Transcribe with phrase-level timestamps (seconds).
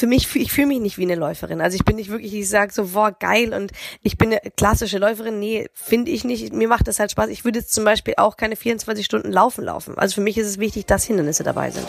[0.00, 1.60] für mich, ich fühle mich nicht wie eine Läuferin.
[1.60, 3.70] Also ich bin nicht wirklich, ich sage so, boah, geil und
[4.02, 5.38] ich bin eine klassische Läuferin.
[5.38, 6.54] Nee, finde ich nicht.
[6.54, 7.28] Mir macht das halt Spaß.
[7.28, 9.98] Ich würde jetzt zum Beispiel auch keine 24 Stunden laufen laufen.
[9.98, 11.86] Also für mich ist es wichtig, dass Hindernisse dabei sind.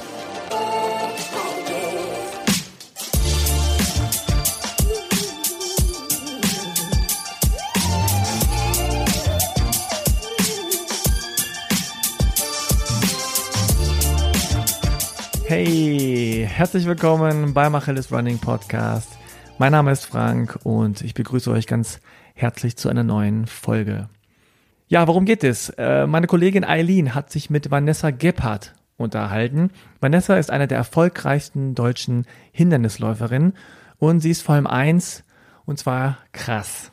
[15.47, 19.17] Hey, herzlich willkommen beim Achilles Running Podcast.
[19.59, 21.99] Mein Name ist Frank und ich begrüße euch ganz
[22.33, 24.09] herzlich zu einer neuen Folge.
[24.87, 25.69] Ja, worum geht es?
[25.69, 29.69] Äh, meine Kollegin Eileen hat sich mit Vanessa Gebhardt unterhalten.
[29.99, 33.53] Vanessa ist eine der erfolgreichsten deutschen Hindernisläuferinnen
[33.97, 35.23] und sie ist vor allem eins,
[35.65, 36.91] und zwar krass.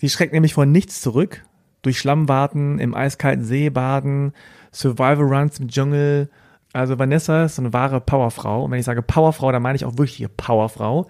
[0.00, 1.44] Sie schreckt nämlich vor nichts zurück.
[1.82, 4.32] Durch Schlamm warten, im eiskalten See baden,
[4.72, 6.30] Survival Runs im Dschungel,
[6.76, 8.64] also Vanessa ist eine wahre Powerfrau.
[8.64, 11.08] Und wenn ich sage Powerfrau, dann meine ich auch wirklich Powerfrau.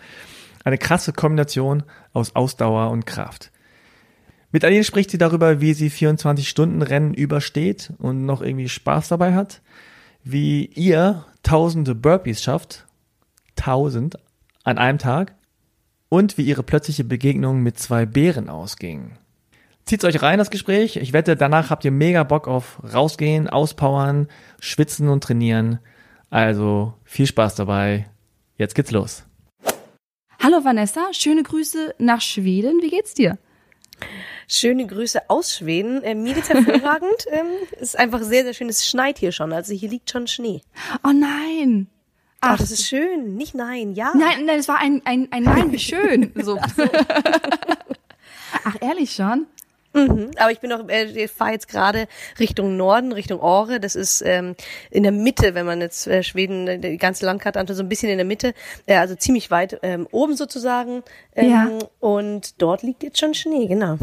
[0.64, 3.50] Eine krasse Kombination aus Ausdauer und Kraft.
[4.52, 9.60] Mit Aline spricht sie darüber, wie sie 24-Stunden-Rennen übersteht und noch irgendwie Spaß dabei hat.
[10.22, 12.86] Wie ihr tausende Burpees schafft.
[13.56, 14.16] Tausend
[14.64, 15.34] an einem Tag.
[16.08, 19.18] Und wie ihre plötzliche Begegnung mit zwei Bären ausging.
[19.88, 20.96] Zieht's euch rein, das Gespräch.
[20.96, 24.26] Ich wette, danach habt ihr mega Bock auf rausgehen, auspowern,
[24.58, 25.78] schwitzen und trainieren.
[26.28, 28.10] Also viel Spaß dabei.
[28.56, 29.22] Jetzt geht's los.
[30.42, 32.82] Hallo Vanessa, schöne Grüße nach Schweden.
[32.82, 33.38] Wie geht's dir?
[34.48, 36.02] Schöne Grüße aus Schweden.
[36.02, 37.24] Äh, mir geht's hervorragend.
[37.30, 37.46] ähm,
[37.78, 38.68] ist einfach sehr, sehr schön.
[38.68, 39.52] Es schneit hier schon.
[39.52, 40.62] Also hier liegt schon Schnee.
[41.04, 41.86] Oh nein.
[42.40, 43.36] Ach, Ach das ist schön.
[43.36, 44.10] Nicht nein, ja.
[44.16, 46.32] Nein, nein, es war ein, ein, ein Nein, wie schön.
[46.42, 46.58] So.
[46.60, 46.82] Ach, so.
[48.64, 49.46] Ach, ehrlich schon?
[49.96, 52.06] Mhm, aber ich bin noch, äh, ich fahre jetzt gerade
[52.38, 53.80] Richtung Norden, Richtung Ore.
[53.80, 54.54] Das ist ähm,
[54.90, 57.88] in der Mitte, wenn man jetzt äh, Schweden, äh, die ganze Landkarte anschaut, so ein
[57.88, 58.52] bisschen in der Mitte,
[58.86, 61.02] äh, also ziemlich weit ähm, oben sozusagen.
[61.34, 61.78] Ähm, ja.
[62.00, 63.96] Und dort liegt jetzt schon Schnee, genau.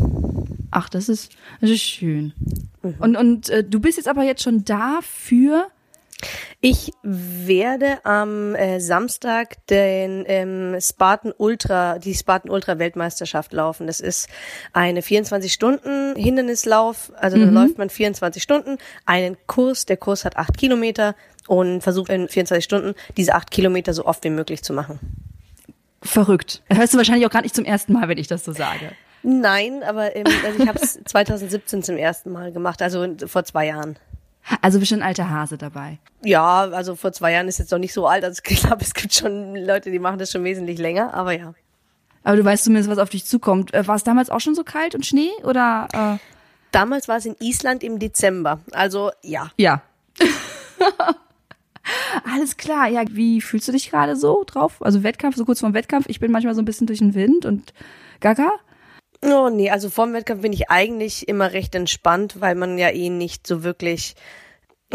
[0.71, 2.33] Ach, das ist, das ist schön.
[2.81, 2.95] Mhm.
[2.99, 5.67] Und, und äh, du bist jetzt aber jetzt schon da für
[6.61, 13.87] ich werde am äh, Samstag den ähm, Spartan Ultra, die Spartan Ultra Weltmeisterschaft laufen.
[13.87, 14.27] Das ist
[14.71, 17.11] eine 24 Stunden Hindernislauf.
[17.15, 17.53] Also mhm.
[17.53, 19.85] da läuft man 24 Stunden einen Kurs.
[19.85, 21.15] Der Kurs hat acht Kilometer
[21.47, 24.99] und versucht in 24 Stunden diese acht Kilometer so oft wie möglich zu machen.
[26.01, 26.61] Verrückt.
[26.67, 28.91] Das hörst du wahrscheinlich auch gar nicht zum ersten Mal, wenn ich das so sage.
[29.23, 33.67] Nein, aber ähm, also ich habe es 2017 zum ersten Mal gemacht, also vor zwei
[33.67, 33.97] Jahren.
[34.61, 35.99] Also schon ein alter Hase dabei.
[36.23, 38.23] Ja, also vor zwei Jahren ist jetzt noch nicht so alt.
[38.23, 41.53] Also ich glaube, es gibt schon Leute, die machen das schon wesentlich länger, aber ja.
[42.23, 43.73] Aber du weißt zumindest, was auf dich zukommt.
[43.73, 45.87] Äh, war es damals auch schon so kalt und Schnee oder?
[45.93, 46.17] Äh?
[46.71, 48.59] Damals war es in Island im Dezember.
[48.71, 49.51] Also ja.
[49.57, 49.81] Ja.
[52.33, 52.87] Alles klar.
[52.87, 54.81] Ja, wie fühlst du dich gerade so drauf?
[54.81, 56.05] Also Wettkampf, so kurz vorm Wettkampf.
[56.07, 57.73] Ich bin manchmal so ein bisschen durch den Wind und
[58.21, 58.51] gaga.
[59.25, 63.09] Oh nee, also vorm Wettkampf bin ich eigentlich immer recht entspannt, weil man ja eh
[63.09, 64.15] nicht so wirklich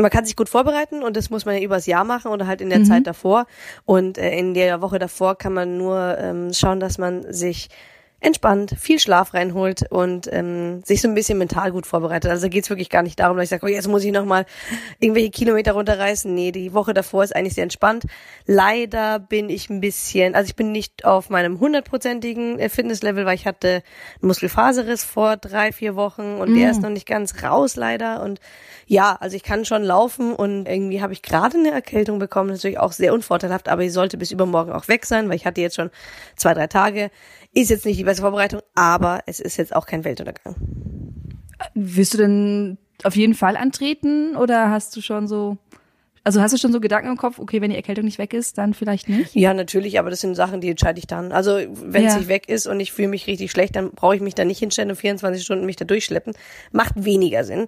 [0.01, 2.61] man kann sich gut vorbereiten und das muss man ja übers Jahr machen oder halt
[2.61, 2.85] in der mhm.
[2.85, 3.47] Zeit davor.
[3.85, 7.69] Und äh, in der Woche davor kann man nur ähm, schauen, dass man sich
[8.21, 12.31] entspannt, viel Schlaf reinholt und ähm, sich so ein bisschen mental gut vorbereitet.
[12.31, 14.45] Also geht's wirklich gar nicht darum, dass ich sage, oh, jetzt muss ich nochmal
[14.99, 16.35] irgendwelche Kilometer runterreißen.
[16.35, 18.07] Nee, die Woche davor ist eigentlich sehr entspannt.
[18.45, 23.37] Leider bin ich ein bisschen, also ich bin nicht auf meinem hundertprozentigen äh, Fitnesslevel, weil
[23.37, 23.83] ich hatte
[24.21, 26.57] einen Muskelfaserriss vor drei, vier Wochen und mm.
[26.57, 28.23] der ist noch nicht ganz raus leider.
[28.23, 28.41] Und
[28.87, 32.81] ja, also ich kann schon laufen und irgendwie habe ich gerade eine Erkältung bekommen, natürlich
[32.81, 35.77] auch sehr unvorteilhaft, aber die sollte bis übermorgen auch weg sein, weil ich hatte jetzt
[35.77, 35.91] schon
[36.35, 37.11] zwei, drei Tage
[37.61, 40.55] ist jetzt nicht die beste Vorbereitung, aber es ist jetzt auch kein Weltuntergang.
[41.75, 45.59] Willst du denn auf jeden Fall antreten oder hast du schon so
[46.29, 48.59] also hast du schon so Gedanken im Kopf, okay, wenn die Erkältung nicht weg ist,
[48.59, 49.35] dann vielleicht nicht?
[49.35, 51.33] Ja, natürlich, aber das sind Sachen, die entscheide ich dann.
[51.33, 52.11] Also wenn ja.
[52.11, 54.45] es nicht weg ist und ich fühle mich richtig schlecht, dann brauche ich mich da
[54.45, 56.35] nicht hinstellen und 24 Stunden mich da durchschleppen.
[56.71, 57.65] Macht weniger Sinn.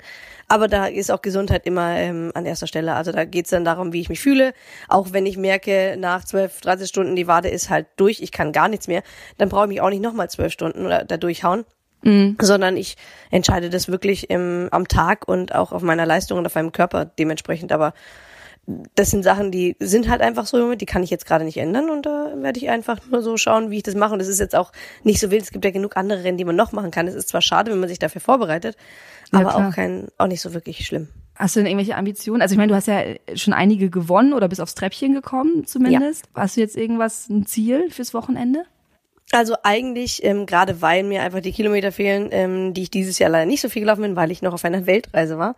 [0.47, 2.97] Aber da ist auch Gesundheit immer ähm, an erster Stelle.
[2.97, 4.53] Also da geht es dann darum, wie ich mich fühle.
[4.89, 8.53] Auch wenn ich merke, nach 12, 30 Stunden die Wade ist halt durch, ich kann
[8.53, 9.03] gar nichts mehr,
[9.39, 11.65] dann brauche ich mich auch nicht nochmal zwölf Stunden oder da durchhauen.
[12.03, 12.39] Mhm.
[12.41, 12.97] sondern ich
[13.31, 17.05] entscheide das wirklich im, am Tag und auch auf meiner Leistung und auf meinem Körper
[17.05, 17.73] dementsprechend.
[17.73, 17.93] Aber
[18.95, 21.91] das sind Sachen, die sind halt einfach so, die kann ich jetzt gerade nicht ändern
[21.91, 24.13] und da werde ich einfach nur so schauen, wie ich das mache.
[24.13, 24.73] Und das ist jetzt auch
[25.03, 25.43] nicht so wild.
[25.43, 27.09] Es gibt ja genug andere Rennen, die man noch machen kann.
[27.09, 28.77] Es ist zwar schade, wenn man sich dafür vorbereitet,
[29.33, 29.69] ja, aber klar.
[29.69, 31.09] auch kein, auch nicht so wirklich schlimm.
[31.35, 32.43] Hast du denn irgendwelche Ambitionen?
[32.43, 33.03] Also ich meine, du hast ja
[33.35, 36.27] schon einige gewonnen oder bist aufs Treppchen gekommen zumindest.
[36.35, 36.43] Ja.
[36.43, 38.65] Hast du jetzt irgendwas, ein Ziel fürs Wochenende?
[39.33, 43.31] Also eigentlich, ähm, gerade weil mir einfach die Kilometer fehlen, ähm, die ich dieses Jahr
[43.31, 45.55] leider nicht so viel gelaufen bin, weil ich noch auf einer Weltreise war,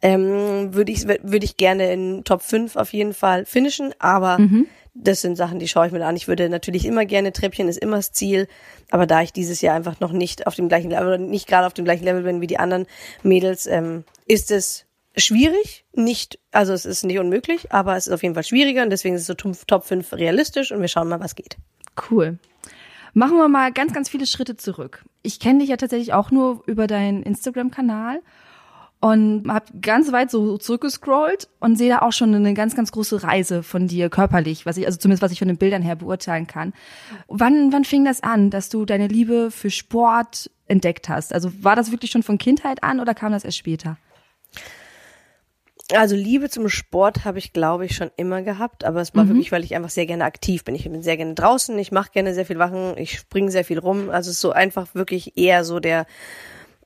[0.00, 4.66] ähm, würde ich, würde ich gerne in Top 5 auf jeden Fall finishen, aber mhm.
[4.94, 6.16] Das sind Sachen, die schaue ich mir an.
[6.16, 8.46] Ich würde natürlich immer gerne Treppchen ist immer das Ziel,
[8.90, 11.66] aber da ich dieses Jahr einfach noch nicht auf dem gleichen Level oder nicht gerade
[11.66, 12.86] auf dem gleichen Level bin wie die anderen
[13.22, 14.84] Mädels, ähm, ist es
[15.16, 18.90] schwierig, nicht, also es ist nicht unmöglich, aber es ist auf jeden Fall schwieriger und
[18.90, 21.56] deswegen ist es so Top 5 realistisch und wir schauen mal, was geht.
[22.10, 22.38] Cool.
[23.14, 25.04] Machen wir mal ganz, ganz viele Schritte zurück.
[25.22, 28.22] Ich kenne dich ja tatsächlich auch nur über deinen Instagram-Kanal
[29.00, 33.22] und habe ganz weit so zurückgescrollt und sehe da auch schon eine ganz, ganz große
[33.22, 36.46] Reise von dir körperlich, was ich, also zumindest was ich von den Bildern her beurteilen
[36.46, 36.72] kann.
[37.28, 41.34] Wann, wann fing das an, dass du deine Liebe für Sport entdeckt hast?
[41.34, 43.98] Also war das wirklich schon von Kindheit an oder kam das erst später?
[45.94, 49.30] Also Liebe zum Sport habe ich, glaube ich, schon immer gehabt, aber es war mhm.
[49.30, 50.74] wirklich, weil ich einfach sehr gerne aktiv bin.
[50.74, 53.78] Ich bin sehr gerne draußen, ich mache gerne sehr viel Wachen, ich springe sehr viel
[53.78, 54.10] rum.
[54.10, 56.06] Also es ist so einfach wirklich eher so der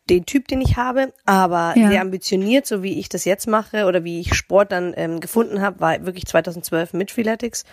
[0.08, 1.88] den Typ, den ich habe, aber ja.
[1.88, 5.60] sehr ambitioniert, so wie ich das jetzt mache oder wie ich Sport dann ähm, gefunden
[5.60, 7.64] habe, war wirklich 2012 mit Freeletics,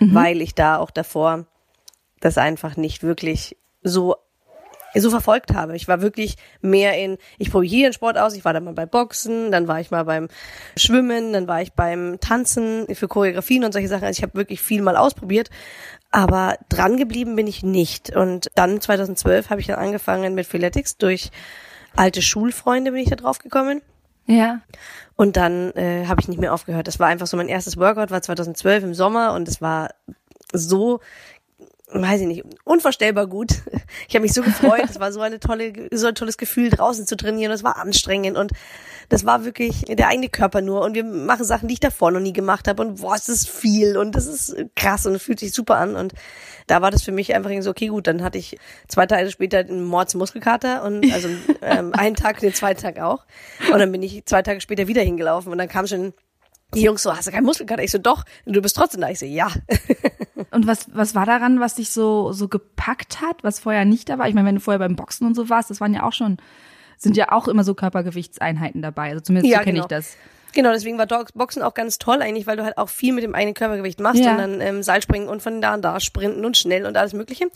[0.00, 0.14] mhm.
[0.14, 1.46] weil ich da auch davor
[2.20, 4.16] das einfach nicht wirklich so
[5.00, 5.74] so verfolgt habe.
[5.76, 8.74] Ich war wirklich mehr in, ich probiere hier einen Sport aus, ich war dann mal
[8.74, 10.28] bei Boxen, dann war ich mal beim
[10.76, 14.04] Schwimmen, dann war ich beim Tanzen für Choreografien und solche Sachen.
[14.04, 15.50] Also ich habe wirklich viel mal ausprobiert,
[16.10, 18.14] aber dran geblieben bin ich nicht.
[18.14, 20.98] Und dann 2012 habe ich dann angefangen mit Freeletics.
[20.98, 21.30] Durch
[21.96, 23.80] alte Schulfreunde bin ich da drauf gekommen.
[24.26, 24.60] Ja.
[25.16, 26.86] Und dann äh, habe ich nicht mehr aufgehört.
[26.86, 29.90] Das war einfach so mein erstes Workout, war 2012 im Sommer und es war
[30.52, 31.00] so
[31.92, 33.52] weiß ich nicht, unvorstellbar gut.
[34.08, 34.84] Ich habe mich so gefreut.
[34.88, 37.52] Es war so eine tolle, so ein tolles Gefühl, draußen zu trainieren.
[37.52, 38.52] Es war anstrengend und
[39.08, 40.80] das war wirklich der eigene Körper nur.
[40.82, 42.82] Und wir machen Sachen, die ich davor noch nie gemacht habe.
[42.82, 45.94] Und boah, es ist viel und das ist krass und es fühlt sich super an.
[45.94, 46.14] Und
[46.66, 48.58] da war das für mich einfach so, okay, gut, dann hatte ich
[48.88, 51.28] zwei Tage später einen Mordsmuskelkater und also
[51.62, 53.24] ähm, einen Tag, den zweiten Tag auch.
[53.70, 56.14] Und dann bin ich zwei Tage später wieder hingelaufen und dann kam schon
[56.74, 57.82] die Jungs so, hast du keinen Muskelkater?
[57.82, 59.10] Ich so, doch, du bist trotzdem da.
[59.10, 59.48] Ich so, ja.
[60.52, 64.18] und was, was war daran, was dich so, so gepackt hat, was vorher nicht da
[64.18, 64.28] war?
[64.28, 66.36] Ich meine, wenn du vorher beim Boxen und so warst, das waren ja auch schon,
[66.98, 69.10] sind ja auch immer so Körpergewichtseinheiten dabei.
[69.10, 69.84] Also zumindest ja, so kenne genau.
[69.84, 70.16] ich das.
[70.54, 73.34] Genau, deswegen war Boxen auch ganz toll eigentlich, weil du halt auch viel mit dem
[73.34, 74.32] eigenen Körpergewicht machst ja.
[74.32, 77.46] und dann ähm, Seilspringen und von da und da sprinten und schnell und alles mögliche.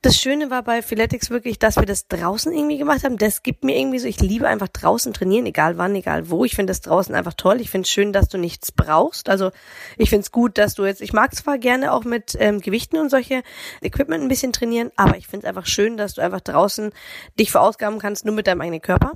[0.00, 3.18] Das Schöne war bei Philetics wirklich, dass wir das draußen irgendwie gemacht haben.
[3.18, 6.44] Das gibt mir irgendwie so, ich liebe einfach draußen trainieren, egal wann, egal wo.
[6.44, 7.60] Ich finde das draußen einfach toll.
[7.60, 9.28] Ich finde es schön, dass du nichts brauchst.
[9.28, 9.52] Also
[9.96, 12.96] ich finde es gut, dass du jetzt, ich mag zwar gerne auch mit ähm, Gewichten
[12.96, 13.42] und solche
[13.80, 16.90] Equipment ein bisschen trainieren, aber ich finde es einfach schön, dass du einfach draußen
[17.38, 19.12] dich verausgaben kannst, nur mit deinem eigenen Körper.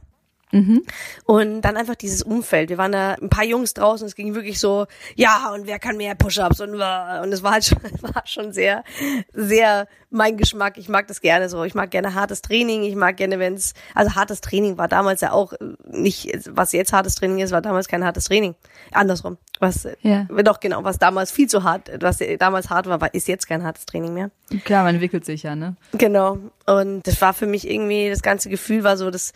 [0.53, 0.85] Mhm.
[1.25, 2.69] Und dann einfach dieses Umfeld.
[2.69, 5.97] Wir waren da ein paar Jungs draußen, es ging wirklich so, ja, und wer kann
[5.97, 8.85] mehr Push-Ups und, und es war halt schon, war schon sehr,
[9.33, 10.79] sehr mein Geschmack.
[10.79, 11.65] Ich mag das gerne so.
[11.65, 12.85] Ich mag gerne hartes Training.
[12.85, 15.53] Ich mag gerne, wenn es, also hartes Training war damals ja auch
[15.85, 18.55] nicht, was jetzt hartes Training ist, war damals kein hartes Training.
[18.93, 19.39] Andersrum.
[19.59, 20.25] Was, ja.
[20.25, 23.87] doch genau, was damals viel zu hart, was damals hart war, ist jetzt kein hartes
[23.87, 24.31] Training mehr.
[24.65, 25.77] Klar, man entwickelt sich ja, ne?
[25.93, 26.39] Genau.
[26.67, 29.33] Und das war für mich irgendwie, das ganze Gefühl war so, das,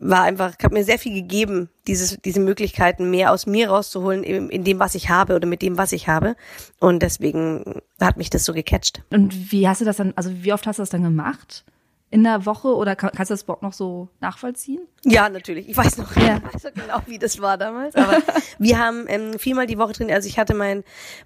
[0.00, 4.48] war einfach, hat mir sehr viel gegeben, dieses, diese Möglichkeiten mehr aus mir rauszuholen, in,
[4.48, 6.36] in, dem, was ich habe oder mit dem, was ich habe.
[6.80, 9.02] Und deswegen hat mich das so gecatcht.
[9.10, 11.64] Und wie hast du das dann, also wie oft hast du das dann gemacht?
[12.12, 14.80] in der Woche oder kannst du das überhaupt noch so nachvollziehen?
[15.04, 15.68] Ja, natürlich.
[15.68, 16.40] Ich weiß noch ja.
[16.52, 17.94] weiß noch genau, wie das war damals.
[17.94, 18.18] Aber
[18.58, 20.10] wir haben ähm, viermal die Woche drin.
[20.10, 20.82] Also ich hatte meinen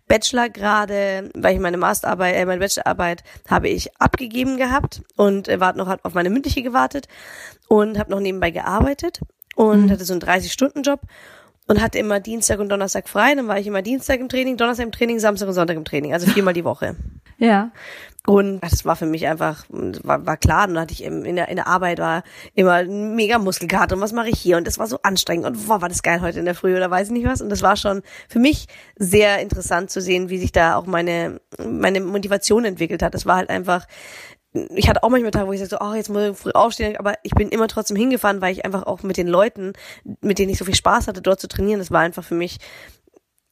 [0.08, 5.58] Bachelor gerade, weil ich meine Masterarbeit, äh, meine Bachelorarbeit habe ich abgegeben gehabt und äh,
[5.58, 7.08] warte noch auf meine mündliche gewartet
[7.68, 9.20] und habe noch nebenbei gearbeitet
[9.56, 9.90] und mhm.
[9.90, 11.00] hatte so einen 30-Stunden-Job
[11.66, 13.34] und hatte immer Dienstag und Donnerstag frei.
[13.34, 16.12] Dann war ich immer Dienstag im Training, Donnerstag im Training, Samstag und Sonntag im Training.
[16.12, 16.96] Also viermal die Woche.
[17.36, 17.72] Ja.
[18.26, 21.56] Und das war für mich einfach, war, war klar, dann hatte ich in der, in
[21.56, 22.22] der Arbeit war
[22.54, 24.56] immer mega Muskelkater und was mache ich hier?
[24.56, 26.90] Und das war so anstrengend und boah, war das geil heute in der Früh oder
[26.90, 27.42] weiß ich nicht was.
[27.42, 28.66] Und das war schon für mich
[28.96, 33.12] sehr interessant zu sehen, wie sich da auch meine, meine Motivation entwickelt hat.
[33.12, 33.86] Das war halt einfach,
[34.54, 36.96] ich hatte auch manchmal Tage, wo ich sagte, so, oh, jetzt muss ich früh aufstehen,
[36.96, 39.72] aber ich bin immer trotzdem hingefahren, weil ich einfach auch mit den Leuten,
[40.20, 42.58] mit denen ich so viel Spaß hatte, dort zu trainieren, das war einfach für mich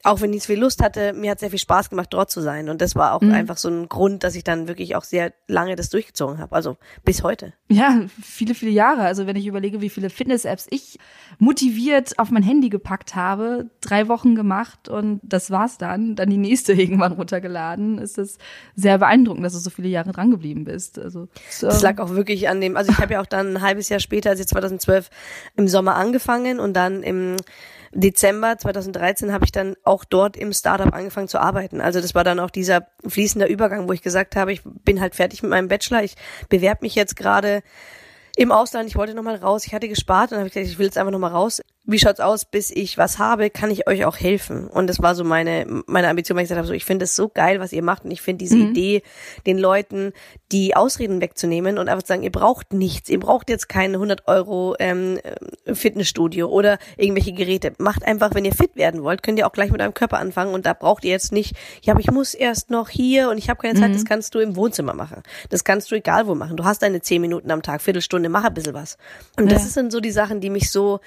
[0.05, 2.69] auch wenn ich viel Lust hatte, mir hat sehr viel Spaß gemacht, dort zu sein.
[2.69, 3.33] Und das war auch mhm.
[3.33, 6.57] einfach so ein Grund, dass ich dann wirklich auch sehr lange das durchgezogen habe.
[6.57, 7.53] Also bis heute.
[7.69, 9.03] Ja, viele, viele Jahre.
[9.03, 10.99] Also wenn ich überlege, wie viele Fitness-Apps ich
[11.39, 16.37] motiviert auf mein Handy gepackt habe, drei Wochen gemacht und das war's dann, dann die
[16.37, 18.39] nächste irgendwann runtergeladen, ist das
[18.75, 20.99] sehr beeindruckend, dass du so viele Jahre dran geblieben bist.
[20.99, 21.67] Also so.
[21.69, 24.01] Das lag auch wirklich an dem, also ich habe ja auch dann ein halbes Jahr
[24.01, 25.11] später, also 2012
[25.55, 27.37] im Sommer angefangen und dann im
[27.95, 31.81] Dezember 2013 habe ich dann auch dort im Startup angefangen zu arbeiten.
[31.81, 35.15] Also das war dann auch dieser fließende Übergang, wo ich gesagt habe, ich bin halt
[35.15, 36.03] fertig mit meinem Bachelor.
[36.03, 36.17] Ich
[36.49, 37.63] bewerbe mich jetzt gerade
[38.37, 38.89] im Ausland.
[38.89, 39.67] Ich wollte nochmal raus.
[39.67, 41.61] Ich hatte gespart und habe gesagt, ich will jetzt einfach nochmal raus.
[41.85, 44.69] Wie schaut's aus, bis ich was habe, kann ich euch auch helfen.
[44.69, 47.17] Und das war so meine, meine Ambition, weil ich gesagt habe, so, ich finde es
[47.17, 48.05] so geil, was ihr macht.
[48.05, 48.71] Und ich finde diese mhm.
[48.71, 49.03] Idee,
[49.47, 50.13] den Leuten
[50.53, 53.09] die Ausreden wegzunehmen und einfach zu sagen, ihr braucht nichts.
[53.09, 55.19] Ihr braucht jetzt kein 100 Euro ähm,
[55.67, 57.73] Fitnessstudio oder irgendwelche Geräte.
[57.79, 60.55] Macht einfach, wenn ihr fit werden wollt, könnt ihr auch gleich mit eurem Körper anfangen.
[60.55, 63.51] Und da braucht ihr jetzt nicht, ja, aber ich muss erst noch hier und ich
[63.51, 63.91] habe keine Zeit.
[63.91, 63.95] Mhm.
[63.95, 65.25] Das kannst du im Wohnzimmer machen.
[65.51, 66.57] Das kannst du egal wo machen.
[66.57, 68.99] Du hast deine 10 Minuten am Tag, Viertelstunde, mach ein bisschen was.
[69.37, 69.55] Und ja.
[69.55, 71.01] das sind so die Sachen, die mich so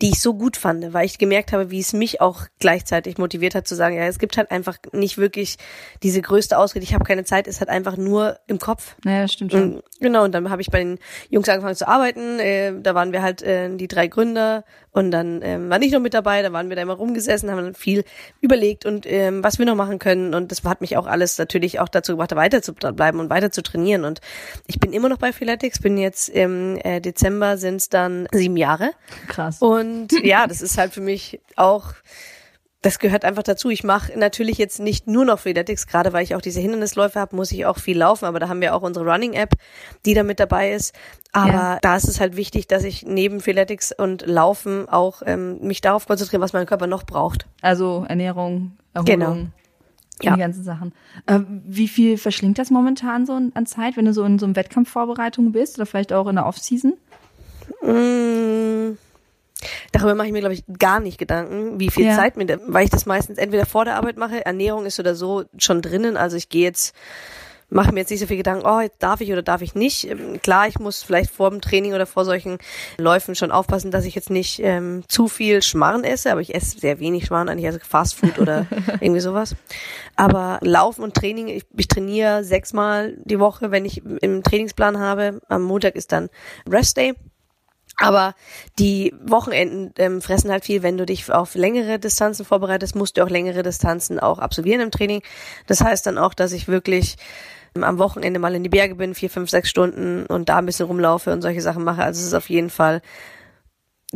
[0.00, 3.54] die ich so gut fand, weil ich gemerkt habe, wie es mich auch gleichzeitig motiviert
[3.54, 5.58] hat zu sagen, ja, es gibt halt einfach nicht wirklich
[6.02, 8.94] diese größte Ausrede, ich habe keine Zeit, ist halt einfach nur im Kopf.
[9.04, 9.74] Naja, stimmt schon.
[9.74, 10.98] Und, genau, und dann habe ich bei den
[11.30, 15.40] Jungs angefangen zu arbeiten, äh, da waren wir halt äh, die drei Gründer und dann
[15.42, 18.04] ähm, war ich noch mit dabei, da waren wir da immer rumgesessen, haben dann viel
[18.40, 21.80] überlegt und ähm, was wir noch machen können und das hat mich auch alles natürlich
[21.80, 24.20] auch dazu gebracht, weiter zu bleiben und weiter zu trainieren und
[24.66, 28.56] ich bin immer noch bei Freeletics, bin jetzt im äh, Dezember sind es dann sieben
[28.56, 28.92] Jahre.
[29.28, 29.60] Krass.
[29.60, 31.92] Und ja, das ist halt für mich auch,
[32.82, 33.70] das gehört einfach dazu.
[33.70, 37.34] Ich mache natürlich jetzt nicht nur noch Freeletics, gerade weil ich auch diese Hindernisläufe habe,
[37.34, 39.54] muss ich auch viel laufen, aber da haben wir auch unsere Running-App,
[40.06, 40.94] die da mit dabei ist.
[41.32, 41.78] Aber ja.
[41.82, 46.06] da ist es halt wichtig, dass ich neben Freeletics und Laufen auch ähm, mich darauf
[46.06, 47.46] konzentriere, was mein Körper noch braucht.
[47.62, 49.06] Also Ernährung, Erholung.
[49.06, 49.36] Genau.
[50.20, 50.34] Ja.
[50.34, 50.92] Die ganzen Sachen.
[51.26, 54.56] Äh, wie viel verschlingt das momentan so an Zeit, wenn du so in so einem
[54.56, 56.94] Wettkampfvorbereitung bist oder vielleicht auch in der Offseason?
[57.82, 58.96] Mmh.
[59.92, 62.16] Darüber mache ich mir, glaube ich, gar nicht Gedanken, wie viel ja.
[62.16, 65.44] Zeit mir, weil ich das meistens entweder vor der Arbeit mache, Ernährung ist oder so
[65.56, 66.94] schon drinnen, also ich gehe jetzt,
[67.68, 70.08] mache mir jetzt nicht so viel Gedanken, oh, jetzt darf ich oder darf ich nicht.
[70.08, 72.58] Ähm, klar, ich muss vielleicht vor dem Training oder vor solchen
[72.98, 76.78] Läufen schon aufpassen, dass ich jetzt nicht ähm, zu viel Schmarrn esse, aber ich esse
[76.78, 78.66] sehr wenig Schmarrn eigentlich, also Fast Food oder
[79.00, 79.56] irgendwie sowas.
[80.14, 85.40] Aber Laufen und Training, ich, ich trainiere sechsmal die Woche, wenn ich im Trainingsplan habe.
[85.48, 86.30] Am Montag ist dann
[86.68, 87.14] Rest Day.
[88.00, 88.34] Aber
[88.78, 90.82] die Wochenenden ähm, fressen halt viel.
[90.84, 94.92] Wenn du dich auf längere Distanzen vorbereitest, musst du auch längere Distanzen auch absolvieren im
[94.92, 95.22] Training.
[95.66, 97.16] Das heißt dann auch, dass ich wirklich
[97.74, 100.66] ähm, am Wochenende mal in die Berge bin, vier, fünf, sechs Stunden und da ein
[100.66, 102.04] bisschen rumlaufe und solche Sachen mache.
[102.04, 103.02] Also es ist auf jeden Fall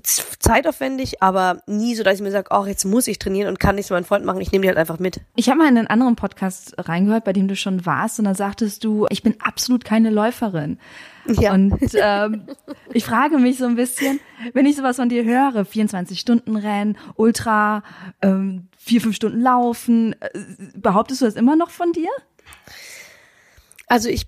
[0.01, 3.75] zeitaufwendig, aber nie so, dass ich mir sage, oh, jetzt muss ich trainieren und kann
[3.75, 4.41] nichts mit meinem Freund machen.
[4.41, 5.21] Ich nehme die halt einfach mit.
[5.37, 8.35] Ich habe mal in einen anderen Podcast reingehört, bei dem du schon warst, und da
[8.35, 10.79] sagtest du, ich bin absolut keine Läuferin.
[11.27, 11.53] Ja.
[11.53, 12.47] Und ähm,
[12.93, 14.19] ich frage mich so ein bisschen,
[14.55, 17.83] wenn ich sowas von dir höre, 24 Stunden Rennen, Ultra,
[18.23, 20.31] ähm, vier, fünf Stunden Laufen, äh,
[20.75, 22.11] behauptest du das immer noch von dir?
[23.89, 24.27] Also ich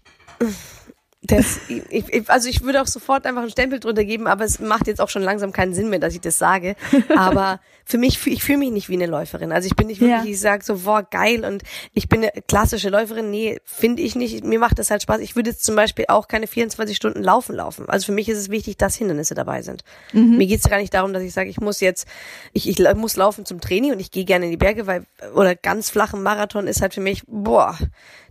[1.26, 4.61] das, ich, ich, also ich würde auch sofort einfach einen Stempel drunter geben, aber es
[4.61, 6.76] macht jetzt auch schon langsam keinen Sinn mehr, dass ich das sage.
[7.16, 9.52] Aber für mich, ich fühle mich nicht wie eine Läuferin.
[9.52, 10.31] Also ich bin nicht wirklich, ja.
[10.31, 11.62] ich sage so, boah, geil und
[11.93, 13.31] ich bin eine klassische Läuferin.
[13.31, 14.45] Nee, finde ich nicht.
[14.45, 15.21] Mir macht das halt Spaß.
[15.21, 17.88] Ich würde jetzt zum Beispiel auch keine 24 Stunden laufen laufen.
[17.88, 19.83] Also für mich ist es wichtig, dass Hindernisse dabei sind.
[20.12, 20.37] Mhm.
[20.37, 22.07] Mir geht es gar nicht darum, dass ich sage, ich muss jetzt,
[22.52, 25.54] ich, ich muss laufen zum Training und ich gehe gerne in die Berge, weil, oder
[25.54, 27.78] ganz flachen Marathon ist halt für mich, boah,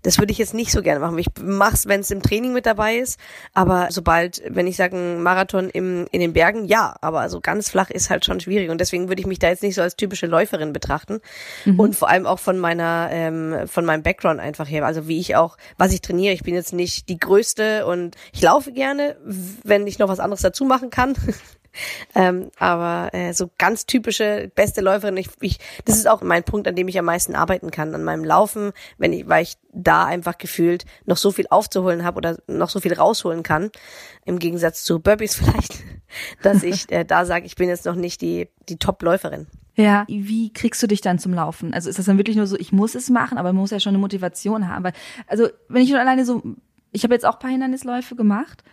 [0.04, 1.18] das würde ich jetzt nicht so gerne machen.
[1.18, 3.20] Ich mach's, wenn es im Training mit dabei ist,
[3.54, 7.70] aber sobald, wenn ich sage, ein Marathon im, in den Bergen, ja, aber so ganz
[7.70, 9.96] flach ist halt schon schwierig und deswegen würde ich mich da jetzt nicht so als
[9.96, 11.20] typische Läuferin betrachten
[11.66, 11.80] mhm.
[11.80, 15.36] und vor allem auch von meiner, ähm, von meinem Background einfach her, also wie ich
[15.36, 16.34] auch, was ich trainiere.
[16.34, 19.18] Ich bin jetzt nicht die größte und ich laufe gerne,
[19.64, 21.16] wenn ich noch was anderes dazu machen kann.
[22.16, 26.68] ähm, aber äh, so ganz typische beste Läuferin, ich, ich, das ist auch mein Punkt,
[26.68, 30.06] an dem ich am meisten arbeiten kann, an meinem Laufen, wenn ich, weil ich da
[30.06, 33.72] einfach gefühlt noch so viel aufzuholen habe oder noch so viel rausholen kann,
[34.26, 35.84] im Gegensatz zu Burpees vielleicht,
[36.42, 39.48] dass ich äh, da sage, ich bin jetzt noch nicht die, die Top-Läuferin.
[39.76, 41.74] Ja, wie kriegst du dich dann zum Laufen?
[41.74, 43.80] Also ist das dann wirklich nur so, ich muss es machen, aber man muss ja
[43.80, 44.84] schon eine Motivation haben.
[44.84, 44.94] Weil,
[45.26, 46.44] also wenn ich schon alleine so,
[46.92, 48.64] ich habe jetzt auch paar Hindernisläufe gemacht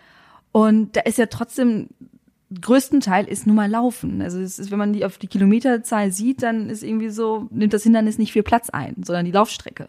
[0.53, 1.89] und da ist ja trotzdem
[2.59, 4.23] größten Teil ist nun mal Laufen.
[4.23, 7.73] Also es ist, wenn man die auf die Kilometerzahl sieht, dann ist irgendwie so, nimmt
[7.73, 9.89] das Hindernis nicht viel Platz ein, sondern die Laufstrecke.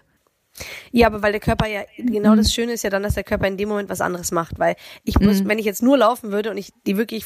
[0.91, 2.37] Ja, aber weil der Körper ja, genau mhm.
[2.37, 4.75] das Schöne ist ja dann, dass der Körper in dem Moment was anderes macht, weil
[5.03, 5.47] ich muss, mhm.
[5.47, 7.25] wenn ich jetzt nur laufen würde und ich die wirklich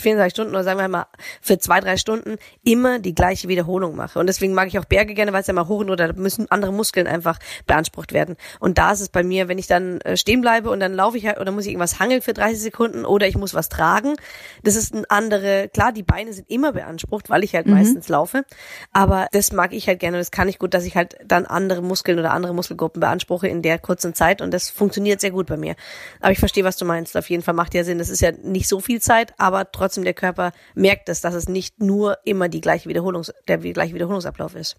[0.00, 1.06] 24 Stunden oder sagen wir mal
[1.40, 4.18] für zwei, drei Stunden immer die gleiche Wiederholung mache.
[4.18, 6.50] Und deswegen mag ich auch Berge gerne, weil es ja mal hoch und oder müssen
[6.50, 8.36] andere Muskeln einfach beansprucht werden.
[8.60, 11.18] Und da ist es bei mir, wenn ich dann äh, stehen bleibe und dann laufe
[11.18, 14.16] ich halt oder muss ich irgendwas hangeln für 30 Sekunden oder ich muss was tragen.
[14.62, 17.74] Das ist ein andere, klar, die Beine sind immer beansprucht, weil ich halt mhm.
[17.74, 18.44] meistens laufe.
[18.92, 20.18] Aber das mag ich halt gerne.
[20.18, 23.62] Das kann ich gut, dass ich halt dann andere Muskeln oder andere Muskelgruppen beanspruche in
[23.62, 25.74] der kurzen Zeit und das funktioniert sehr gut bei mir.
[26.20, 27.16] Aber ich verstehe, was du meinst.
[27.16, 27.98] Auf jeden Fall macht ja Sinn.
[27.98, 31.48] Das ist ja nicht so viel Zeit, aber trotzdem der Körper merkt es, dass es
[31.48, 34.76] nicht nur immer die gleiche Wiederholungs, der gleiche Wiederholungsablauf ist.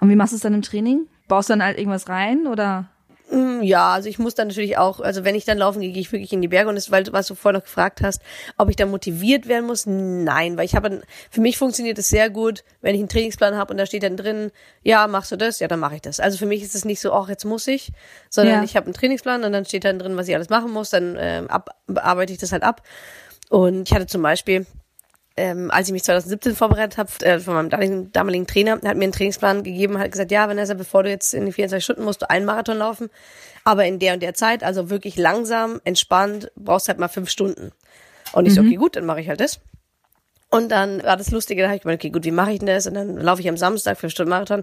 [0.00, 1.06] Und wie machst du es dann im Training?
[1.28, 2.88] Baust du dann halt irgendwas rein oder?
[3.30, 6.00] Mm, Ja, also ich muss dann natürlich auch, also wenn ich dann laufen gehe, gehe
[6.00, 8.22] ich wirklich in die Berge und das, weil du, was du vorher noch gefragt hast,
[8.56, 12.30] ob ich da motiviert werden muss, nein, weil ich habe, für mich funktioniert es sehr
[12.30, 14.52] gut, wenn ich einen Trainingsplan habe und da steht dann drin,
[14.84, 16.20] ja, machst du das, ja, dann mache ich das.
[16.20, 17.90] Also für mich ist es nicht so, ach, jetzt muss ich,
[18.30, 18.62] sondern Ja.
[18.62, 21.16] ich habe einen Trainingsplan und dann steht dann drin, was ich alles machen muss, dann
[21.18, 22.82] ähm, ab, bearbeite ich das halt ab.
[23.48, 24.66] Und ich hatte zum Beispiel,
[25.36, 29.04] ähm, als ich mich 2017 vorbereitet habe, äh, von meinem damaligen, damaligen Trainer, hat mir
[29.04, 32.22] einen Trainingsplan gegeben, hat gesagt, ja, Vanessa, bevor du jetzt in die 24 Stunden musst
[32.22, 33.10] du einen Marathon laufen,
[33.64, 37.72] aber in der und der Zeit, also wirklich langsam, entspannt, brauchst halt mal fünf Stunden.
[38.32, 39.60] Und ich so, okay, gut, dann mache ich halt das.
[40.48, 42.68] Und dann war das Lustige, da habe ich gemeint, okay, gut, wie mache ich denn
[42.68, 42.86] das?
[42.86, 44.62] Und dann laufe ich am Samstag fünf Stunden Marathon.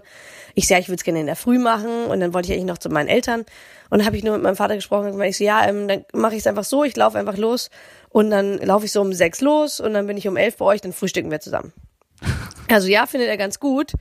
[0.54, 2.06] Ich sehe, ich würde es gerne in der Früh machen.
[2.06, 3.40] Und dann wollte ich eigentlich noch zu meinen Eltern.
[3.90, 5.86] Und dann habe ich nur mit meinem Vater gesprochen und gemeint, ich so, ja, ähm,
[5.86, 7.70] dann mache ich es einfach so, ich laufe einfach los.
[8.08, 10.64] Und dann laufe ich so um sechs los und dann bin ich um elf bei
[10.64, 11.72] euch, dann frühstücken wir zusammen.
[12.66, 13.92] Also ja, findet er ganz gut,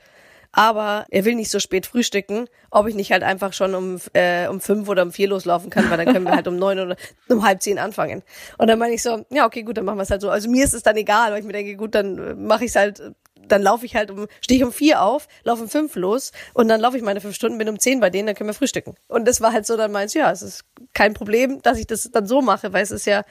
[0.54, 4.48] aber er will nicht so spät frühstücken, ob ich nicht halt einfach schon um, äh,
[4.48, 6.96] um fünf oder um vier loslaufen kann, weil dann können wir halt um neun oder
[7.28, 8.22] um halb zehn anfangen.
[8.60, 10.30] Und dann meine ich so, ja, okay, gut, dann machen wir es halt so.
[10.30, 12.76] Also mir ist es dann egal, weil ich mir denke, gut, dann mache ich es
[12.76, 13.02] halt,
[13.48, 16.68] dann laufe ich halt um, stehe ich um vier auf, laufe um fünf los und
[16.68, 18.94] dann laufe ich meine fünf Stunden, bin um zehn bei denen, dann können wir frühstücken.
[19.08, 21.88] Und das war halt so, dann meinst du, ja, es ist kein Problem, dass ich
[21.88, 23.24] das dann so mache, weil es ist ja,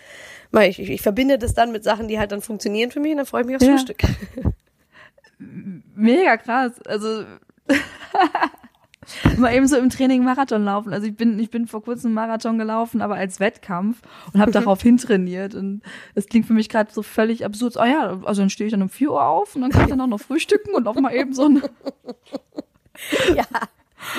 [0.61, 3.19] ich, ich, ich verbinde das dann mit Sachen, die halt dann funktionieren für mich und
[3.19, 3.77] dann freue ich mich aufs Ja.
[3.77, 4.03] Frühstück.
[5.95, 6.81] Mega krass.
[6.87, 7.25] Also
[9.39, 10.93] mal eben so im Training Marathon laufen.
[10.93, 14.01] Also ich bin, ich bin vor kurzem einen Marathon gelaufen, aber als Wettkampf
[14.33, 15.55] und habe darauf hintrainiert.
[15.55, 15.83] Und
[16.15, 17.77] es klingt für mich gerade so völlig absurd.
[17.77, 19.91] Oh ja, also dann stehe ich dann um 4 Uhr auf und dann kann ich
[19.91, 21.63] dann auch noch frühstücken und auch mal eben so ein
[23.35, 23.45] ja.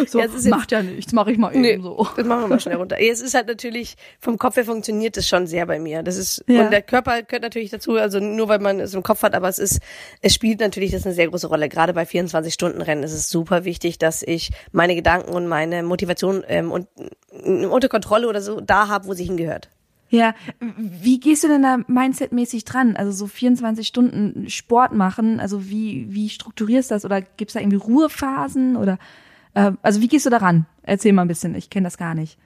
[0.08, 2.08] So, Ja, es macht ja nichts, mache ich mal eben Nee, so.
[2.16, 2.98] das machen wir mal schnell runter.
[3.00, 6.04] Es ist halt natürlich, vom Kopf her funktioniert das schon sehr bei mir.
[6.04, 6.64] Das ist, Ja.
[6.66, 9.50] und der Körper gehört natürlich dazu, also nur weil man es im Kopf hat, aber
[9.50, 9.80] es ist,
[10.22, 11.70] es spielt natürlich das eine sehr große Rolle.
[11.70, 16.72] Gerade bei 24-Stunden-Rennen ist es super wichtig, dass ich meine Gedanken und meine Motivation ähm,
[16.72, 16.88] und,
[17.32, 19.70] äh, unter Kontrolle oder so da habe, wo sie hingehört.
[20.10, 20.36] Ja,
[20.78, 22.96] wie gehst du denn da mindsetmäßig dran?
[22.96, 27.04] Also so 24 Stunden Sport machen, also wie, wie strukturierst du das?
[27.04, 28.76] Oder gibt's da irgendwie Ruhephasen?
[28.78, 29.00] Oder
[29.54, 30.66] also wie gehst du daran?
[30.82, 32.38] Erzähl mal ein bisschen, ich kenne das gar nicht.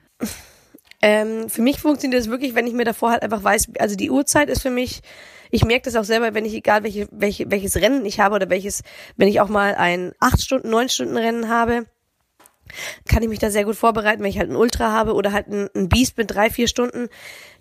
[1.02, 4.10] Ähm, für mich funktioniert das wirklich, wenn ich mir davor halt einfach weiß, also die
[4.10, 5.02] Uhrzeit ist für mich,
[5.52, 8.50] ich merke das auch selber, wenn ich, egal welche, welche, welches Rennen ich habe oder
[8.50, 8.82] welches,
[9.16, 11.86] wenn ich auch mal ein 8 Stunden, 9 Stunden Rennen habe,
[13.08, 15.48] kann ich mich da sehr gut vorbereiten, wenn ich halt ein Ultra habe oder halt
[15.48, 17.08] ein, ein Beast mit drei, vier Stunden.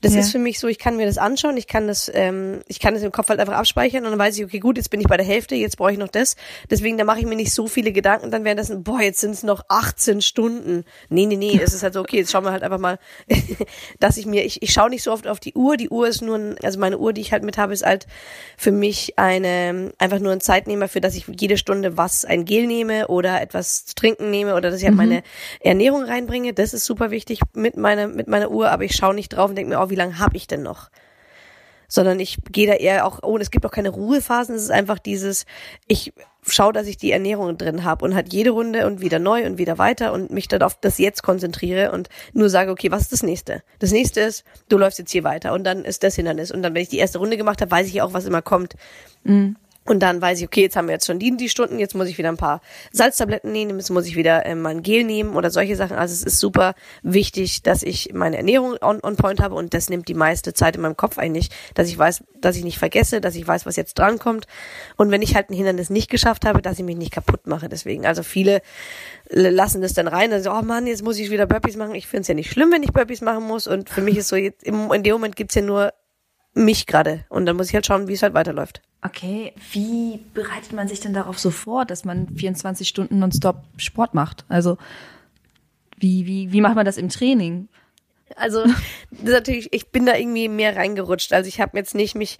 [0.00, 0.20] Das Ja.
[0.20, 2.94] ist für mich so, ich kann mir das anschauen, ich kann das, ähm, ich kann
[2.94, 5.06] das im Kopf halt einfach abspeichern und dann weiß ich, okay, gut, jetzt bin ich
[5.06, 6.36] bei der Hälfte, jetzt brauche ich noch das.
[6.70, 9.32] Deswegen, da mache ich mir nicht so viele Gedanken, dann wären das, boah, jetzt sind
[9.32, 10.84] es noch 18 Stunden.
[11.08, 12.98] Nee, nee, nee, es ist halt so, okay, jetzt schauen wir halt einfach mal,
[14.00, 15.76] dass ich mir, ich, ich schaue nicht so oft auf die Uhr.
[15.76, 18.06] Die Uhr ist nur ein, also meine Uhr, die ich halt mit habe, ist halt
[18.56, 22.66] für mich eine, einfach nur ein Zeitnehmer, für dass ich jede Stunde was, ein Gel
[22.66, 25.22] nehme oder etwas zu trinken nehme oder dass ich halt meine
[25.60, 26.52] Ernährung reinbringe.
[26.52, 29.56] Das ist super wichtig mit meiner, mit meiner Uhr, aber ich schaue nicht drauf und
[29.56, 30.90] denke mir, oh, wie lange habe ich denn noch?
[31.88, 34.98] sondern ich gehe da eher auch, oh, es gibt auch keine Ruhephasen, es ist einfach
[34.98, 35.46] dieses,
[35.86, 36.12] ich
[36.46, 39.58] schaue, dass ich die Ernährung drin habe und halt jede Runde und wieder neu und
[39.58, 43.12] wieder weiter und mich dann auf das Jetzt konzentriere und nur sage, okay, was ist
[43.12, 43.62] das nächste?
[43.78, 46.74] Das nächste ist, du läufst jetzt hier weiter und dann ist das Hindernis und dann,
[46.74, 48.74] wenn ich die erste Runde gemacht habe, weiß ich auch, was immer kommt.
[49.86, 52.08] Und dann weiß ich, okay, jetzt haben wir jetzt schon die, die Stunden, jetzt muss
[52.08, 52.60] ich wieder ein paar
[52.92, 55.96] Salztabletten nehmen, jetzt muss ich wieder ähm, mal ein Gel nehmen oder solche Sachen.
[55.96, 59.88] Also es ist super wichtig, dass ich meine Ernährung on, on point habe und das
[59.88, 63.20] nimmt die meiste Zeit in meinem Kopf eigentlich, dass ich weiß, dass ich nicht vergesse,
[63.20, 64.46] dass ich weiß, was jetzt drankommt.
[64.96, 67.68] Und wenn ich halt ein Hindernis nicht geschafft habe, dass ich mich nicht kaputt mache.
[67.68, 68.62] Deswegen, also viele
[69.28, 71.94] lassen das dann rein, also, oh Mann, jetzt muss ich wieder Burpees machen.
[71.94, 73.68] Ich finde es ja nicht schlimm, wenn ich Burpees machen muss.
[73.68, 75.92] Und für mich ist so, jetzt, im, in dem Moment gibt's ja nur
[76.56, 77.24] mich gerade.
[77.28, 78.82] Und dann muss ich halt schauen, wie es halt weiterläuft.
[79.02, 84.14] Okay, wie bereitet man sich denn darauf so vor, dass man 24 Stunden nonstop Sport
[84.14, 84.44] macht?
[84.48, 84.78] Also
[85.98, 87.68] wie, wie, wie macht man das im Training?
[88.34, 88.64] Also,
[89.10, 91.32] das ist natürlich, ich bin da irgendwie mehr reingerutscht.
[91.32, 92.38] Also ich habe jetzt nicht mich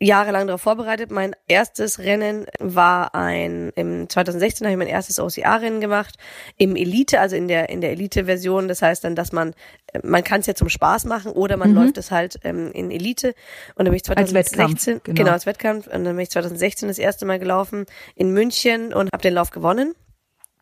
[0.00, 1.10] jahrelang darauf vorbereitet.
[1.10, 6.16] Mein erstes Rennen war ein, im 2016 habe ich mein erstes OCA-Rennen gemacht,
[6.56, 8.66] im Elite, also in der, in der Elite-Version.
[8.66, 9.52] Das heißt dann, dass man,
[9.92, 12.90] äh, man kann es ja zum Spaß machen oder man läuft es halt ähm, in
[12.90, 13.34] Elite.
[13.74, 15.16] Und dann bin ich Als 2016, Wettkampf, genau.
[15.16, 15.86] genau, als Wettkampf.
[15.86, 17.84] Und dann bin ich 2016 das erste Mal gelaufen
[18.16, 19.94] in München und habe den Lauf gewonnen.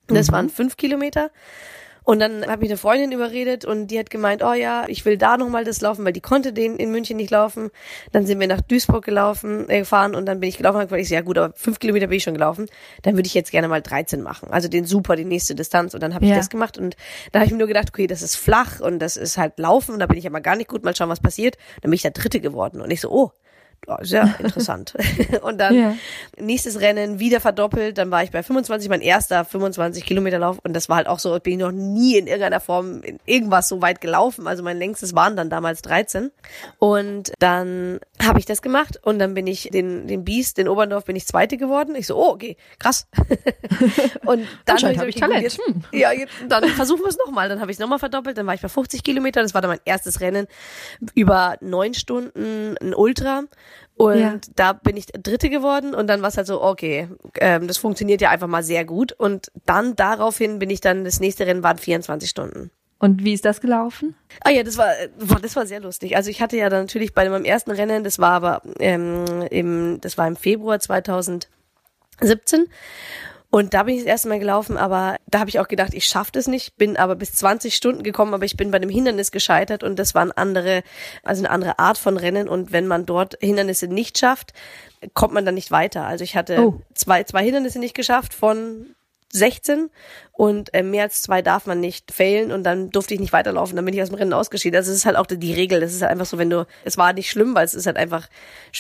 [0.09, 1.31] Das waren fünf Kilometer.
[2.09, 5.19] Und dann habe ich eine Freundin überredet und die hat gemeint, oh ja, ich will
[5.19, 7.69] da nochmal das laufen, weil die konnte den in München nicht laufen.
[8.13, 11.09] Dann sind wir nach Duisburg gelaufen, äh, gefahren und dann bin ich gelaufen und ich
[11.11, 12.65] so, ja gut, aber fünf Kilometer bin ich schon gelaufen.
[13.03, 14.49] Dann würde ich jetzt gerne mal 13 machen.
[14.51, 15.93] Also den super, die nächste Distanz.
[15.93, 16.39] Und dann habe ich Ja.
[16.39, 16.97] das gemacht und
[17.33, 19.93] da habe ich mir nur gedacht, okay, das ist flach und das ist halt Laufen
[19.93, 21.59] und da bin ich aber gar nicht gut, mal schauen, was passiert.
[21.83, 23.33] Dann bin ich der Dritte geworden und ich so, oh,
[24.01, 24.95] sehr interessant.
[25.43, 25.95] und dann ja.
[26.39, 30.75] nächstes Rennen wieder verdoppelt, dann war ich bei 25, mein erster 25 Kilometer Lauf und
[30.75, 33.81] das war halt auch so, bin ich noch nie in irgendeiner Form in irgendwas so
[33.83, 34.47] weit gelaufen.
[34.47, 36.31] Also mein längstes waren dann damals 13
[36.79, 41.05] und dann habe ich das gemacht und dann bin ich den, den Biest, den Oberndorf
[41.05, 41.95] bin ich Zweite geworden.
[41.95, 43.07] Ich so, oh, okay, krass.
[44.27, 45.43] und dann habe ich, hab ich Talent.
[45.43, 45.85] Jetzt, hm.
[45.93, 47.49] Ja, jetzt, dann versuchen wir es nochmal.
[47.49, 49.71] Dann habe ich es nochmal verdoppelt, dann war ich bei 50 Kilometer, das war dann
[49.71, 50.47] mein erstes Rennen
[51.15, 53.45] über neun Stunden, ein Ultra
[53.99, 54.39] und ja.
[54.55, 57.09] da bin ich Dritte geworden und dann war es halt so, okay,
[57.41, 59.13] ähm, das funktioniert ja einfach mal sehr gut.
[59.13, 62.71] Und dann daraufhin bin ich dann, das nächste Rennen waren 24 Stunden.
[62.99, 64.17] Und wie ist das gelaufen?
[64.43, 64.93] Ah ja, das war,
[65.41, 66.17] das war sehr lustig.
[66.17, 70.01] Also ich hatte ja dann natürlich bei meinem ersten Rennen, das war aber ähm, im,
[70.01, 71.49] das war im Februar 2017
[73.51, 76.05] und da bin ich das erste Mal gelaufen, aber da habe ich auch gedacht, ich
[76.05, 79.31] schaffe das nicht, bin aber bis 20 Stunden gekommen, aber ich bin bei dem Hindernis
[79.31, 80.83] gescheitert und das war eine andere,
[81.23, 84.53] also eine andere Art von Rennen und wenn man dort Hindernisse nicht schafft,
[85.15, 86.05] kommt man dann nicht weiter.
[86.05, 86.81] Also ich hatte oh.
[86.93, 88.95] zwei, zwei Hindernisse nicht geschafft von
[89.33, 89.91] 16
[90.33, 93.77] und äh, mehr als zwei darf man nicht failen und dann durfte ich nicht weiterlaufen,
[93.77, 94.77] dann bin ich aus dem Rennen ausgeschieden.
[94.77, 96.97] Also es ist halt auch die Regel, das ist halt einfach so, wenn du, es
[96.97, 98.29] war nicht schlimm, weil es ist halt einfach,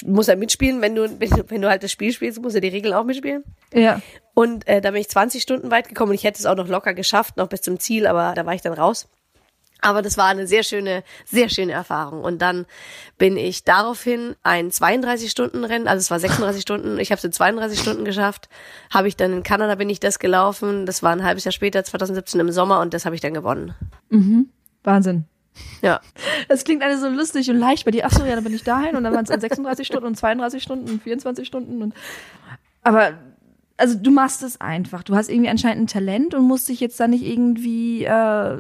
[0.04, 2.94] muss halt mitspielen, wenn du, wenn du halt das Spiel spielst, muss ja die Regeln
[2.94, 3.44] auch mitspielen.
[3.72, 4.00] Ja.
[4.34, 6.68] Und äh, da bin ich 20 Stunden weit gekommen und ich hätte es auch noch
[6.68, 9.08] locker geschafft, noch bis zum Ziel, aber da war ich dann raus.
[9.80, 12.22] Aber das war eine sehr schöne, sehr schöne Erfahrung.
[12.22, 12.66] Und dann
[13.16, 17.78] bin ich daraufhin ein 32-Stunden-Rennen, also es war 36 Stunden, ich habe es in 32
[17.78, 18.48] Stunden geschafft.
[18.92, 20.86] Habe ich dann in Kanada bin ich das gelaufen.
[20.86, 23.74] Das war ein halbes Jahr später, 2017 im Sommer, und das habe ich dann gewonnen.
[24.10, 24.48] Mhm.
[24.82, 25.24] Wahnsinn.
[25.82, 26.00] Ja.
[26.48, 28.06] Das klingt alles so lustig und leicht bei dir.
[28.06, 30.62] Ach so, ja, dann bin ich dahin und dann waren es 36 Stunden und 32
[30.62, 31.94] Stunden und 24 Stunden und
[32.82, 33.18] aber
[33.76, 35.02] also du machst es einfach.
[35.02, 38.58] Du hast irgendwie anscheinend ein Talent und musst dich jetzt da nicht irgendwie äh,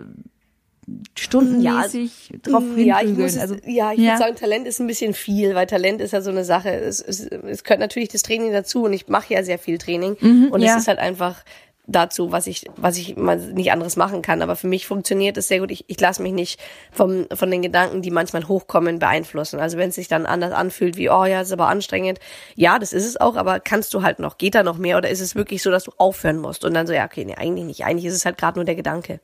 [1.16, 4.12] stundenmäßig ja, drauf ja, ich muss also, ja, ich ja.
[4.12, 6.70] würde sagen, Talent ist ein bisschen viel, weil Talent ist ja so eine Sache.
[6.70, 10.16] Es, es, es gehört natürlich das Training dazu und ich mache ja sehr viel Training
[10.20, 10.72] mhm, und ja.
[10.72, 11.44] es ist halt einfach
[11.88, 14.42] dazu, was ich, was ich mal nicht anderes machen kann.
[14.42, 15.70] Aber für mich funktioniert es sehr gut.
[15.70, 16.60] Ich, ich lasse mich nicht
[16.92, 19.58] vom, von den Gedanken, die manchmal hochkommen, beeinflussen.
[19.58, 22.20] Also wenn es sich dann anders anfühlt, wie, oh ja, ist aber anstrengend.
[22.54, 25.08] Ja, das ist es auch, aber kannst du halt noch, geht da noch mehr oder
[25.08, 26.64] ist es wirklich so, dass du aufhören musst?
[26.64, 27.84] Und dann so, ja, okay, nee, eigentlich nicht.
[27.84, 29.20] Eigentlich ist es halt gerade nur der Gedanke.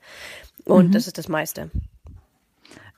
[0.65, 0.91] Und mhm.
[0.91, 1.69] das ist das meiste.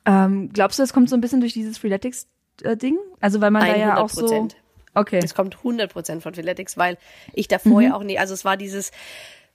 [0.06, 2.98] Ähm, glaubst du, das kommt so ein bisschen durch dieses Freeletics-Ding?
[3.20, 3.68] Also weil man 100%.
[3.68, 4.48] da ja auch so...
[4.94, 5.20] Okay.
[5.24, 6.98] Es kommt 100% von Freeletics, weil
[7.34, 7.88] ich davor mhm.
[7.88, 8.92] ja auch nicht, also es war dieses,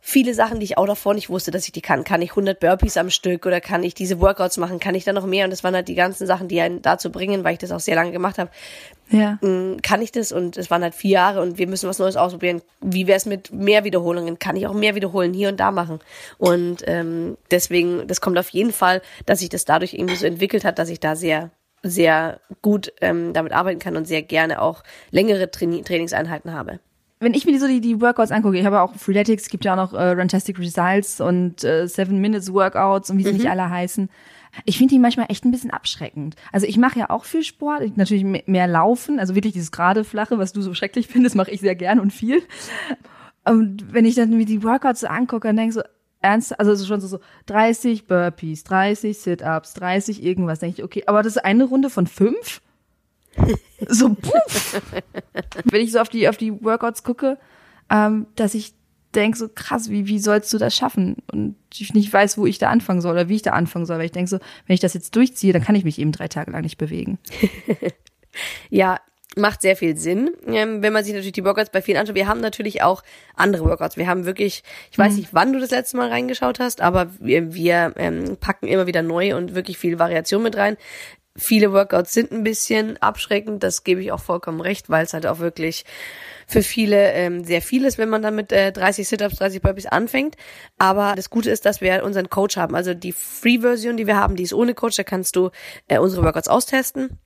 [0.04, 2.02] viele Sachen, die ich auch davor nicht wusste, dass ich die kann.
[2.02, 4.80] Kann ich 100 Burpees am Stück oder kann ich diese Workouts machen?
[4.80, 5.44] Kann ich da noch mehr?
[5.44, 7.78] Und das waren halt die ganzen Sachen, die einen dazu bringen, weil ich das auch
[7.78, 8.50] sehr lange gemacht habe.
[9.10, 9.38] Ja.
[9.42, 10.32] Mm, kann ich das?
[10.32, 12.62] Und es waren halt vier Jahre und wir müssen was Neues ausprobieren.
[12.80, 14.40] Wie wäre es mit mehr Wiederholungen?
[14.40, 16.00] Kann ich auch mehr wiederholen hier und da machen?
[16.36, 20.64] Und ähm, deswegen, das kommt auf jeden Fall, dass sich das dadurch irgendwie so entwickelt
[20.64, 21.50] hat, dass ich da sehr
[21.84, 26.78] sehr gut ähm, damit arbeiten kann und sehr gerne auch längere Traini Trainingseinheiten habe
[27.22, 29.76] wenn ich mir so die, die Workouts angucke, ich habe auch Freeletics, gibt ja auch
[29.76, 33.38] noch äh, Runtastic Results und äh, Seven Minutes Workouts und wie sie mhm.
[33.38, 34.08] nicht alle heißen.
[34.64, 36.36] Ich finde die manchmal echt ein bisschen abschreckend.
[36.52, 40.04] Also ich mache ja auch viel Sport, ich, natürlich mehr Laufen, also wirklich dieses gerade
[40.04, 42.42] flache, was du so schrecklich findest, mache ich sehr gern und viel.
[43.44, 45.82] Und wenn ich dann mir die Workouts so angucke, dann denke ich so,
[46.20, 51.04] ernst, also so schon so, so 30 Burpees, 30 Sit-Ups, 30 irgendwas, denke ich, okay,
[51.06, 52.60] aber das ist eine Runde von fünf?
[53.88, 54.82] So, puff.
[55.64, 57.38] Wenn ich so auf die, auf die Workouts gucke,
[57.90, 58.74] ähm, dass ich
[59.14, 61.16] denke so, krass, wie, wie sollst du das schaffen?
[61.30, 63.98] Und ich nicht weiß, wo ich da anfangen soll oder wie ich da anfangen soll,
[63.98, 66.28] weil ich denke so, wenn ich das jetzt durchziehe, dann kann ich mich eben drei
[66.28, 67.18] Tage lang nicht bewegen.
[68.70, 68.98] ja,
[69.36, 72.14] macht sehr viel Sinn, ähm, wenn man sich natürlich die Workouts bei vielen anschaut.
[72.14, 73.02] Wir haben natürlich auch
[73.34, 73.96] andere Workouts.
[73.96, 75.18] Wir haben wirklich, ich weiß mhm.
[75.18, 79.02] nicht, wann du das letzte Mal reingeschaut hast, aber wir, wir ähm, packen immer wieder
[79.02, 80.76] neu und wirklich viel Variation mit rein.
[81.36, 85.26] Viele Workouts sind ein bisschen abschreckend, das gebe ich auch vollkommen recht, weil es halt
[85.26, 85.84] auch wirklich
[86.46, 89.86] für viele ähm, sehr viel ist, wenn man dann mit äh, 30 Sit-Ups, 30 Burpees
[89.86, 90.36] anfängt.
[90.76, 92.74] Aber das Gute ist, dass wir unseren Coach haben.
[92.74, 95.50] Also die Free-Version, die wir haben, die ist ohne Coach, da kannst du
[95.88, 97.18] äh, unsere Workouts austesten.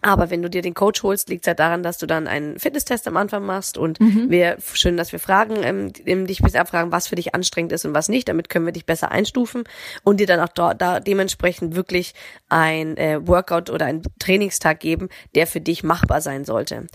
[0.00, 2.58] Aber wenn du dir den Coach holst, liegt es halt daran, dass du dann einen
[2.58, 4.30] Fitnesstest am Anfang machst und mhm.
[4.30, 7.94] wir schön, dass wir fragen, ähm, dich bis abfragen, was für dich anstrengend ist und
[7.94, 8.28] was nicht.
[8.28, 9.64] Damit können wir dich besser einstufen
[10.04, 12.14] und dir dann auch da, da dementsprechend wirklich
[12.48, 16.86] ein äh, Workout oder einen Trainingstag geben, der für dich machbar sein sollte.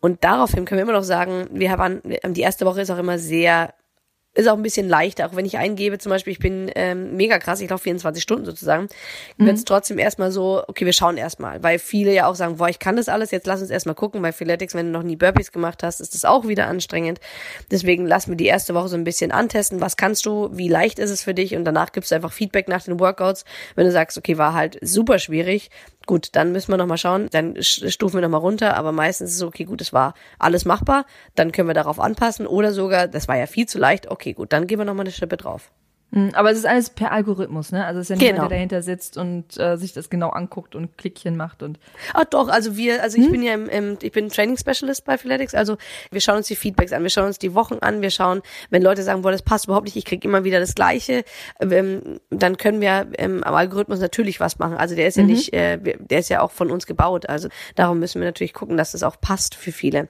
[0.00, 3.18] Und daraufhin können wir immer noch sagen, wir haben die erste Woche ist auch immer
[3.18, 3.74] sehr
[4.34, 7.38] ist auch ein bisschen leichter, auch wenn ich eingebe, zum Beispiel, ich bin ähm, mega
[7.38, 8.88] krass, ich laufe 24 Stunden sozusagen,
[9.36, 9.46] mhm.
[9.46, 12.68] wird es trotzdem erstmal so, okay, wir schauen erstmal, weil viele ja auch sagen, boah,
[12.68, 15.16] ich kann das alles, jetzt lass uns erstmal gucken, bei Philetics, wenn du noch nie
[15.16, 17.20] Burpees gemacht hast, ist das auch wieder anstrengend.
[17.70, 20.98] Deswegen lass mir die erste Woche so ein bisschen antesten, was kannst du, wie leicht
[20.98, 23.44] ist es für dich und danach gibst du einfach Feedback nach den Workouts.
[23.74, 25.70] Wenn du sagst, okay, war halt super schwierig,
[26.06, 29.42] gut, dann müssen wir nochmal schauen, dann stufen wir nochmal runter, aber meistens ist es
[29.42, 33.36] okay, gut, es war alles machbar, dann können wir darauf anpassen oder sogar, das war
[33.36, 35.70] ja viel zu leicht, okay, gut, dann gehen wir nochmal eine Schippe drauf.
[36.14, 37.86] Hm, aber es ist alles per Algorithmus, ne?
[37.86, 38.48] Also es ist ja niemand, genau.
[38.48, 41.78] der dahinter sitzt und äh, sich das genau anguckt und Klickchen macht und.
[42.12, 43.32] Ah doch, also wir, also ich hm?
[43.32, 45.78] bin ja im, im, ich bin Training Specialist bei Philetics, also
[46.10, 48.82] wir schauen uns die Feedbacks an, wir schauen uns die Wochen an, wir schauen, wenn
[48.82, 51.24] Leute sagen, boah, das passt überhaupt nicht, ich krieg immer wieder das Gleiche,
[51.60, 54.76] ähm, dann können wir ähm, am Algorithmus natürlich was machen.
[54.76, 55.30] Also der ist ja mhm.
[55.30, 57.26] nicht, äh, der ist ja auch von uns gebaut.
[57.26, 60.08] Also darum müssen wir natürlich gucken, dass das auch passt für viele.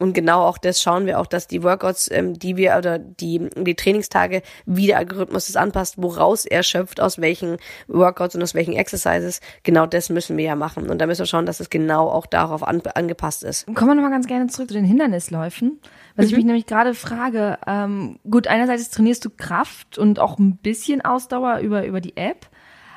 [0.00, 3.48] Und genau auch das schauen wir auch, dass die Workouts, ähm, die wir oder die
[3.56, 7.56] die Trainingstage, wie der Algorithmus es anpasst, woraus er schöpft, aus welchen
[7.88, 9.40] Workouts und aus welchen Exercises.
[9.62, 10.90] Genau das müssen wir ja machen.
[10.90, 13.66] Und da müssen wir schauen, dass es genau auch darauf an, angepasst ist.
[13.66, 15.80] Kommen wir nochmal ganz gerne zurück zu den Hindernisläufen.
[16.16, 16.30] Was mhm.
[16.30, 21.04] ich mich nämlich gerade frage, ähm, gut, einerseits trainierst du Kraft und auch ein bisschen
[21.04, 22.48] Ausdauer über, über die App.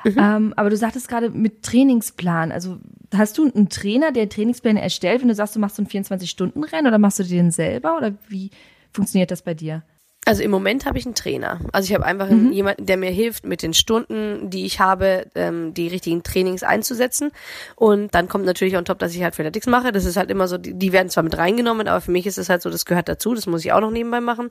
[0.04, 0.16] Mhm.
[0.18, 2.52] Ähm, aber du sagtest gerade mit Trainingsplan.
[2.52, 2.78] Also
[3.14, 6.86] hast du einen Trainer, der Trainingspläne erstellt, wenn du sagst, du machst so ein 24-Stunden-Rennen
[6.86, 8.50] oder machst du den selber oder wie
[8.92, 9.82] funktioniert das bei dir?
[10.28, 11.58] Also im Moment habe ich einen Trainer.
[11.72, 12.52] Also ich habe einfach mhm.
[12.52, 17.32] jemanden, der mir hilft, mit den Stunden, die ich habe, ähm, die richtigen Trainings einzusetzen.
[17.76, 19.90] Und dann kommt natürlich on top, dass ich halt Fanatics mache.
[19.90, 22.36] Das ist halt immer so, die, die werden zwar mit reingenommen, aber für mich ist
[22.36, 23.32] es halt so, das gehört dazu.
[23.32, 24.50] Das muss ich auch noch nebenbei machen.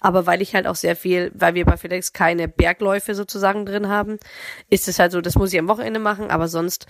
[0.00, 3.88] Aber weil ich halt auch sehr viel, weil wir bei Fanatics keine Bergläufe sozusagen drin
[3.88, 4.18] haben,
[4.70, 6.30] ist es halt so, das muss ich am Wochenende machen.
[6.30, 6.86] Aber sonst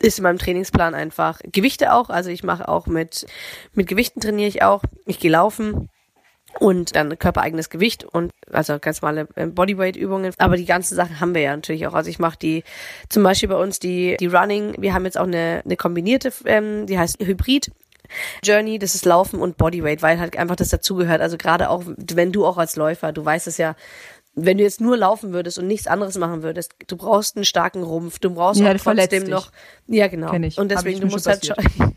[0.00, 2.10] ist in meinem Trainingsplan einfach Gewichte auch.
[2.10, 3.24] Also ich mache auch mit,
[3.72, 4.82] mit Gewichten trainiere ich auch.
[5.06, 5.88] Ich gehe laufen
[6.60, 10.32] und dann körpereigenes Gewicht und also ganz normale äh, Bodyweight-Übungen.
[10.38, 11.94] Aber die ganzen Sachen haben wir ja natürlich auch.
[11.94, 12.64] Also ich mache die
[13.08, 14.74] zum Beispiel bei uns die die Running.
[14.78, 17.70] Wir haben jetzt auch eine eine kombinierte, ähm, die heißt Hybrid.
[18.42, 21.22] Journey, das ist Laufen und Bodyweight, weil halt einfach das dazugehört.
[21.22, 23.76] Also gerade auch, wenn du auch als Läufer, du weißt es ja,
[24.34, 27.82] wenn du jetzt nur laufen würdest und nichts anderes machen würdest, du brauchst einen starken
[27.82, 29.50] Rumpf, du brauchst ja, auch trotzdem noch,
[29.86, 30.32] ja genau.
[30.32, 31.56] Und deswegen du musst halt schon,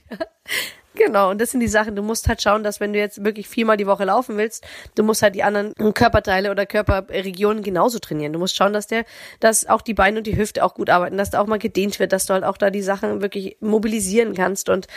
[0.97, 3.47] Genau, und das sind die Sachen, du musst halt schauen, dass wenn du jetzt wirklich
[3.47, 8.33] viermal die Woche laufen willst, du musst halt die anderen Körperteile oder Körperregionen genauso trainieren.
[8.33, 9.05] Du musst schauen, dass der,
[9.39, 11.99] dass auch die Beine und die Hüfte auch gut arbeiten, dass da auch mal gedehnt
[11.99, 14.87] wird, dass du halt auch da die Sachen wirklich mobilisieren kannst und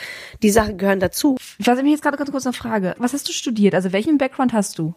[0.41, 1.37] die Sachen gehören dazu.
[1.59, 2.95] Ich weiß mich jetzt gerade ganz kurz eine Frage.
[2.97, 3.75] Was hast du studiert?
[3.75, 4.95] Also welchen Background hast du?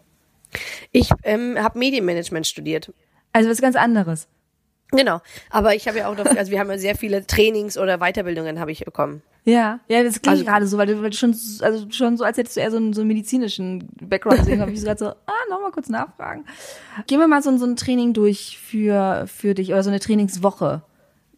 [0.91, 2.91] Ich ähm, habe Medienmanagement studiert.
[3.31, 4.27] Also was ganz anderes.
[4.91, 7.97] Genau, aber ich habe ja auch noch, also wir haben ja sehr viele Trainings oder
[7.97, 9.21] Weiterbildungen habe ich bekommen.
[9.45, 12.23] Ja, ja, das klingt also, gerade so, weil du, weil du schon, also schon so,
[12.23, 14.39] als hättest du eher so einen, so einen medizinischen Background.
[14.39, 16.45] Deswegen habe ich so gerade so, ah, nochmal kurz nachfragen.
[17.05, 20.81] Gehen wir mal so, so ein Training durch für, für dich oder so eine Trainingswoche.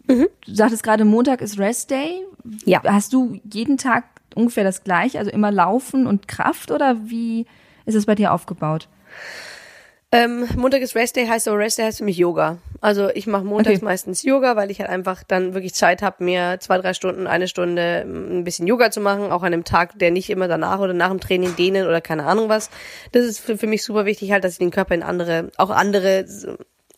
[0.07, 0.27] Mhm.
[0.45, 2.25] Du sagtest gerade, Montag ist Rest Day.
[2.63, 2.81] Ja.
[2.85, 4.05] Hast du jeden Tag
[4.35, 7.45] ungefähr das gleiche, also immer Laufen und Kraft oder wie
[7.85, 8.87] ist es bei dir aufgebaut?
[10.09, 12.59] Ähm, Montag ist Rest Day, heißt aber Rest Day heißt für mich Yoga.
[12.79, 13.85] Also ich mache montags okay.
[13.85, 17.49] meistens Yoga, weil ich halt einfach dann wirklich Zeit habe, mir zwei, drei Stunden, eine
[17.49, 20.93] Stunde ein bisschen Yoga zu machen, auch an einem Tag, der nicht immer danach oder
[20.93, 22.69] nach dem Training dehnen oder keine Ahnung was.
[23.11, 25.71] Das ist für, für mich super wichtig halt, dass ich den Körper in andere, auch
[25.71, 26.25] andere,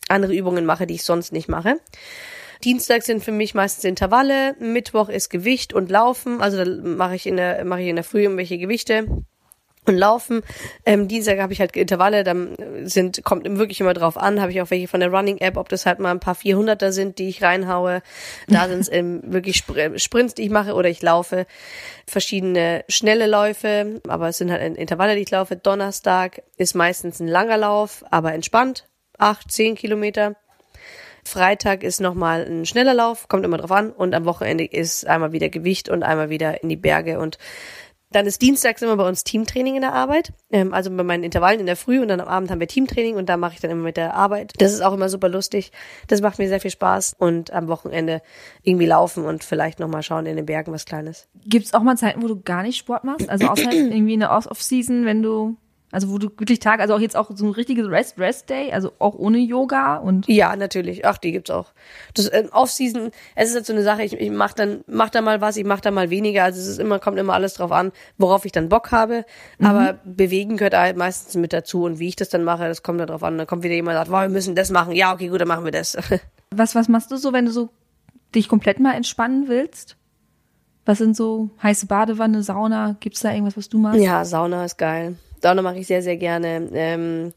[0.08, 1.80] andere Übungen mache, die ich sonst nicht mache.
[2.62, 7.26] Dienstag sind für mich meistens Intervalle, Mittwoch ist Gewicht und Laufen, also da mache ich
[7.26, 9.24] in der mache ich in der Früh irgendwelche Gewichte
[9.90, 10.42] und laufen.
[10.86, 14.62] Ähm, Dienstag habe ich halt Intervalle, dann sind kommt wirklich immer drauf an, habe ich
[14.62, 17.28] auch welche von der Running App, ob das halt mal ein paar 400er sind, die
[17.28, 18.02] ich reinhaue.
[18.48, 21.46] Da sind es wirklich Sprints, die ich mache oder ich laufe
[22.06, 25.56] verschiedene schnelle Läufe, aber es sind halt Intervalle, die ich laufe.
[25.56, 28.86] Donnerstag ist meistens ein langer Lauf, aber entspannt,
[29.18, 30.36] acht, zehn Kilometer.
[31.24, 33.90] Freitag ist nochmal ein schneller Lauf, kommt immer drauf an.
[33.90, 37.38] Und am Wochenende ist einmal wieder Gewicht und einmal wieder in die Berge und
[38.12, 41.60] dann ist dienstags immer bei uns Teamtraining in der Arbeit, ähm, also bei meinen Intervallen
[41.60, 43.70] in der Früh und dann am Abend haben wir Teamtraining und da mache ich dann
[43.70, 44.52] immer mit der Arbeit.
[44.58, 45.70] Das ist auch immer super lustig.
[46.08, 48.20] Das macht mir sehr viel Spaß und am Wochenende
[48.62, 51.28] irgendwie laufen und vielleicht nochmal schauen in den Bergen was Kleines.
[51.44, 53.28] Gibt's auch mal Zeiten, wo du gar nicht Sport machst?
[53.28, 55.56] Also außer irgendwie in der Off-Season, wenn du
[55.92, 58.72] also wo du wirklich Tag, also auch jetzt auch so ein richtiges Rest Rest Day,
[58.72, 61.72] also auch ohne Yoga und ja natürlich, ach die gibt's auch.
[62.14, 65.10] Das äh, Off Season, es ist halt so eine Sache, ich, ich mach dann mach
[65.10, 67.54] da mal was, ich mach da mal weniger, also es ist immer kommt immer alles
[67.54, 69.24] drauf an, worauf ich dann Bock habe,
[69.58, 69.66] mhm.
[69.66, 73.00] aber bewegen gehört halt meistens mit dazu und wie ich das dann mache, das kommt
[73.00, 74.94] da drauf an, dann kommt wieder jemand und sagt, wow, wir müssen das machen.
[74.94, 75.96] Ja, okay, gut, dann machen wir das.
[76.52, 77.68] Was was machst du so, wenn du so
[78.34, 79.96] dich komplett mal entspannen willst?
[80.84, 82.96] Was sind so heiße Badewanne, Sauna?
[82.98, 84.00] Gibt's da irgendwas, was du machst?
[84.00, 85.16] Ja, Sauna ist geil.
[85.40, 86.68] Sauna mache ich sehr, sehr gerne.
[86.72, 87.32] Ähm,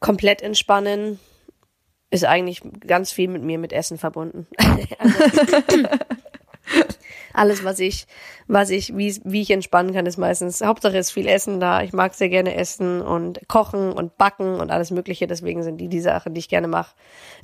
[0.00, 1.18] komplett entspannen
[2.10, 4.46] ist eigentlich ganz viel mit mir, mit Essen verbunden.
[4.58, 4.76] also,
[7.36, 8.06] alles, was ich,
[8.46, 11.82] was ich, wie, wie ich entspannen kann, ist meistens, Hauptsache ist viel Essen da.
[11.82, 15.26] Ich mag sehr gerne essen und kochen und backen und alles Mögliche.
[15.26, 16.94] Deswegen sind die die Sachen, die ich gerne mache.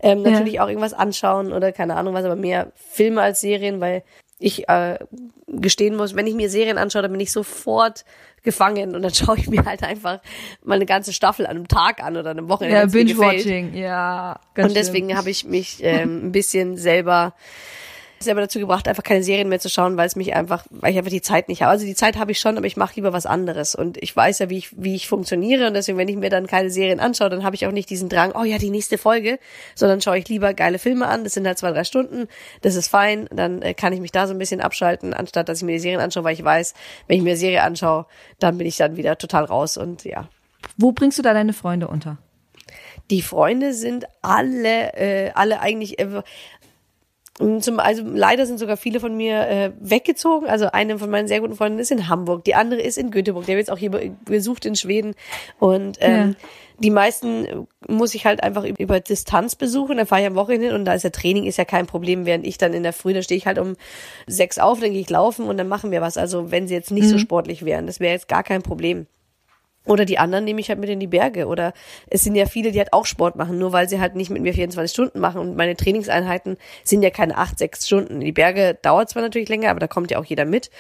[0.01, 0.65] Ähm, natürlich ja.
[0.65, 4.03] auch irgendwas anschauen oder keine Ahnung was, aber mehr Filme als Serien, weil
[4.43, 4.99] ich äh,
[5.47, 8.05] gestehen muss, wenn ich mir Serien anschaue, dann bin ich sofort
[8.43, 10.21] gefangen und dann schaue ich mir halt einfach
[10.65, 12.79] mal eine ganze Staffel an einem Tag an oder an einem Wochenende.
[12.79, 14.41] Ja, Binge-Watching, ja.
[14.55, 17.35] Ganz und deswegen habe ich mich ähm, ein bisschen selber
[18.25, 20.99] selber dazu gebracht, einfach keine Serien mehr zu schauen, weil es mich einfach, weil ich
[20.99, 21.73] einfach die Zeit nicht habe.
[21.73, 23.75] Also die Zeit habe ich schon, aber ich mache lieber was anderes.
[23.75, 25.67] Und ich weiß ja, wie ich, wie ich funktioniere.
[25.67, 28.09] Und deswegen, wenn ich mir dann keine Serien anschaue, dann habe ich auch nicht diesen
[28.09, 29.39] Drang, oh ja, die nächste Folge,
[29.75, 31.25] sondern schaue ich lieber geile Filme an.
[31.25, 32.29] Das sind halt zwei, drei Stunden.
[32.63, 33.29] Das ist fein.
[33.31, 35.81] Dann äh, kann ich mich da so ein bisschen abschalten, anstatt dass ich mir die
[35.81, 36.75] Serien anschaue, weil ich weiß,
[37.07, 38.07] wenn ich mir eine Serie anschaue,
[38.39, 40.29] dann bin ich dann wieder total raus und ja.
[40.77, 42.19] Wo bringst du da deine Freunde unter?
[43.11, 46.23] Die Freunde sind alle, äh, alle eigentlich, äh,
[47.61, 50.49] zum, also leider sind sogar viele von mir äh, weggezogen.
[50.49, 53.47] Also eine von meinen sehr guten Freunden ist in Hamburg, die andere ist in Göteborg,
[53.47, 53.91] der wird jetzt auch hier
[54.25, 55.15] besucht in Schweden.
[55.59, 56.49] Und ähm, ja.
[56.79, 59.97] die meisten muss ich halt einfach über Distanz besuchen.
[59.97, 62.27] Da fahre ich am Wochenende hin und da ist ja Training ist ja kein Problem,
[62.27, 63.77] während ich dann in der Früh, da stehe ich halt um
[64.27, 66.17] sechs auf, dann gehe ich laufen und dann machen wir was.
[66.17, 67.11] Also wenn sie jetzt nicht mhm.
[67.11, 69.07] so sportlich wären, das wäre jetzt gar kein Problem.
[69.85, 71.47] Oder die anderen nehme ich halt mit in die Berge.
[71.47, 71.73] Oder
[72.09, 74.43] es sind ja viele, die halt auch Sport machen, nur weil sie halt nicht mit
[74.43, 75.41] mir 24 Stunden machen.
[75.41, 78.21] Und meine Trainingseinheiten sind ja keine acht, sechs Stunden.
[78.21, 80.71] Die Berge dauert zwar natürlich länger, aber da kommt ja auch jeder mit.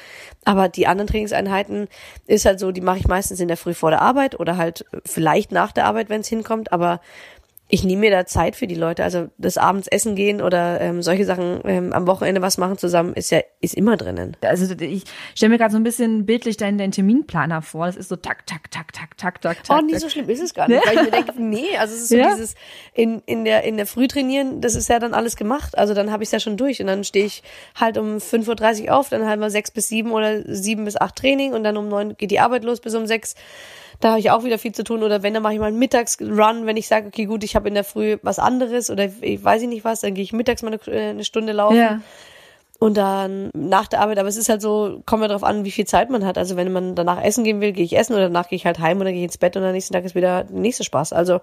[0.45, 1.88] Aber die anderen Trainingseinheiten
[2.27, 4.85] ist halt so, die mache ich meistens in der Früh vor der Arbeit oder halt
[5.05, 6.73] vielleicht nach der Arbeit, wenn es hinkommt.
[6.73, 7.01] Aber
[7.75, 9.03] ich nehme mir da Zeit für die Leute.
[9.03, 13.15] Also das abends essen gehen oder ähm, solche Sachen ähm, am Wochenende was machen zusammen
[13.15, 14.37] ist ja ist immer drinnen.
[14.43, 15.05] Also ich
[15.35, 17.87] stelle mir gerade so ein bisschen bildlich deinen, deinen Terminplaner vor.
[17.87, 19.79] Das ist so tak tak tak tak tak tak tak.
[19.79, 22.03] Oh, nicht so schlimm ist es gar nicht, weil ich mir denke, nee, also es
[22.03, 22.35] ist so ja?
[22.35, 22.57] dieses
[22.93, 25.79] in in der in der Früh trainieren, das ist ja dann alles gemacht.
[25.79, 27.43] Also dann habe ich es ja schon durch und dann stehe ich
[27.75, 31.17] halt um 5:30 Uhr auf, dann halt mal sechs bis sieben oder sieben bis acht
[31.17, 33.35] Training und dann um neun geht die Arbeit los bis um sechs
[34.03, 35.03] da habe ich auch wieder viel zu tun.
[35.05, 37.69] Oder wenn, dann mache ich mal einen Mittagsrun, wenn ich sage, okay, gut, ich habe
[37.69, 40.62] in der Früh was anderes oder ich weiß ich nicht was, dann gehe ich mittags
[40.62, 41.77] mal eine, äh, eine Stunde laufen.
[41.77, 42.01] Ja.
[42.81, 45.71] Und dann nach der Arbeit, aber es ist halt so, kommt ja darauf an, wie
[45.71, 46.37] viel Zeit man hat.
[46.37, 48.81] Also wenn man danach essen gehen will, gehe ich essen oder danach gehe ich halt
[48.81, 51.12] heim oder gehe ich ins Bett und am nächsten Tag ist wieder der nächste Spaß.
[51.12, 51.38] Also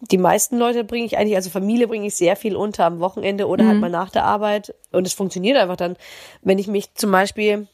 [0.00, 3.48] die meisten Leute bringe ich eigentlich, also Familie bringe ich sehr viel unter am Wochenende
[3.48, 3.82] oder halt mhm.
[3.82, 4.72] halt mal nach der Arbeit.
[4.92, 5.96] Und es funktioniert einfach dann,
[6.42, 7.66] wenn ich mich zum Beispiel,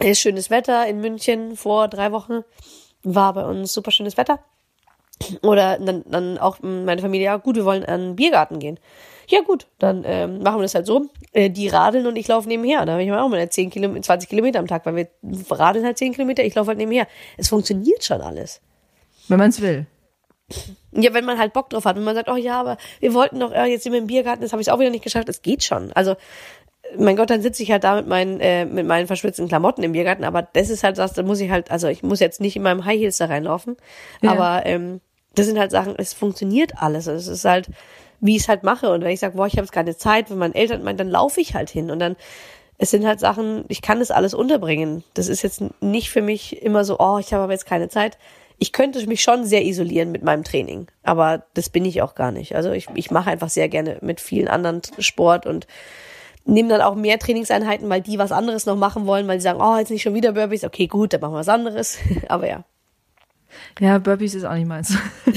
[0.00, 2.42] es ist schönes Wetter in München vor drei Wochen,
[3.04, 4.40] war bei uns super schönes Wetter.
[5.42, 8.80] Oder dann, dann auch meine Familie, ja gut, wir wollen an den Biergarten gehen.
[9.28, 11.06] Ja gut, dann ähm, machen wir das halt so.
[11.32, 12.84] Äh, die radeln und ich laufe nebenher.
[12.84, 15.08] Da habe ich mir auch mal 10 Kilometer, 20 Kilometer am Tag, weil wir
[15.50, 17.06] radeln halt 10 Kilometer, ich laufe halt nebenher.
[17.36, 18.60] Es funktioniert schon alles.
[19.28, 19.86] Wenn man es will.
[20.92, 21.96] Ja, wenn man halt Bock drauf hat.
[21.96, 24.42] Wenn man sagt, oh ja, aber wir wollten doch, äh, jetzt sind wir im Biergarten,
[24.42, 25.28] das habe ich auch wieder nicht geschafft.
[25.28, 25.92] Es geht schon.
[25.92, 26.16] Also
[26.98, 29.92] mein Gott, dann sitze ich halt da mit meinen, äh, mit meinen verschwitzten Klamotten im
[29.92, 32.56] Biergarten, aber das ist halt das, da muss ich halt, also ich muss jetzt nicht
[32.56, 33.76] in meinem High Heels da reinlaufen,
[34.22, 34.32] ja.
[34.32, 35.00] aber ähm,
[35.34, 37.06] das sind halt Sachen, es funktioniert alles.
[37.06, 37.68] Es ist halt,
[38.20, 38.92] wie ich es halt mache.
[38.92, 41.40] Und wenn ich sage, boah, ich habe keine Zeit, wenn meine Eltern meinen, dann laufe
[41.40, 41.90] ich halt hin.
[41.90, 42.16] Und dann,
[42.78, 45.04] es sind halt Sachen, ich kann das alles unterbringen.
[45.14, 48.18] Das ist jetzt nicht für mich immer so, oh, ich habe aber jetzt keine Zeit.
[48.58, 52.30] Ich könnte mich schon sehr isolieren mit meinem Training, aber das bin ich auch gar
[52.30, 52.54] nicht.
[52.54, 55.66] Also ich, ich mache einfach sehr gerne mit vielen anderen Sport und
[56.44, 59.60] nehmen dann auch mehr Trainingseinheiten, weil die was anderes noch machen wollen, weil sie sagen,
[59.60, 60.64] oh, jetzt nicht schon wieder Burpees.
[60.64, 61.98] Okay, gut, dann machen wir was anderes.
[62.28, 62.64] Aber ja.
[63.80, 64.96] Ja, Burpees ist auch nicht meins.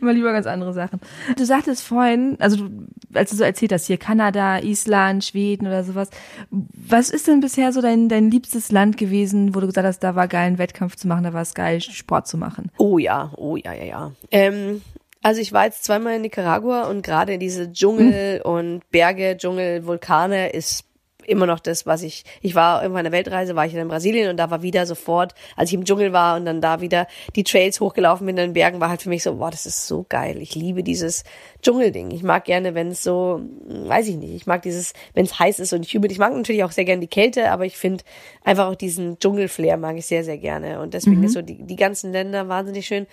[0.00, 1.00] Immer lieber ganz andere Sachen.
[1.36, 5.84] Du sagtest vorhin, also du, als du so erzählt hast, hier Kanada, Island, Schweden oder
[5.84, 6.10] sowas.
[6.50, 10.16] Was ist denn bisher so dein, dein liebstes Land gewesen, wo du gesagt hast, da
[10.16, 12.70] war geil, einen Wettkampf zu machen, da war es geil, Sport zu machen?
[12.78, 14.12] Oh ja, oh ja, ja, ja.
[14.30, 14.82] Ähm,
[15.22, 18.50] also ich war jetzt zweimal in Nicaragua und gerade diese Dschungel mhm.
[18.50, 20.84] und Berge, Dschungel, Vulkane ist
[21.26, 24.36] immer noch das, was ich, ich war irgendwann eine Weltreise, war ich in Brasilien und
[24.36, 27.06] da war wieder sofort, als ich im Dschungel war und dann da wieder
[27.36, 29.86] die Trails hochgelaufen bin in den Bergen, war halt für mich so, boah, das ist
[29.86, 30.38] so geil.
[30.40, 31.24] Ich liebe dieses
[31.62, 32.10] Dschungelding.
[32.10, 35.60] Ich mag gerne, wenn es so, weiß ich nicht, ich mag dieses, wenn es heiß
[35.60, 36.10] ist und humid.
[36.10, 38.02] Ich mag natürlich auch sehr gerne die Kälte, aber ich finde
[38.42, 41.24] einfach auch diesen Dschungelflair mag ich sehr, sehr gerne und deswegen mhm.
[41.24, 43.06] ist so die, die ganzen Länder wahnsinnig schön.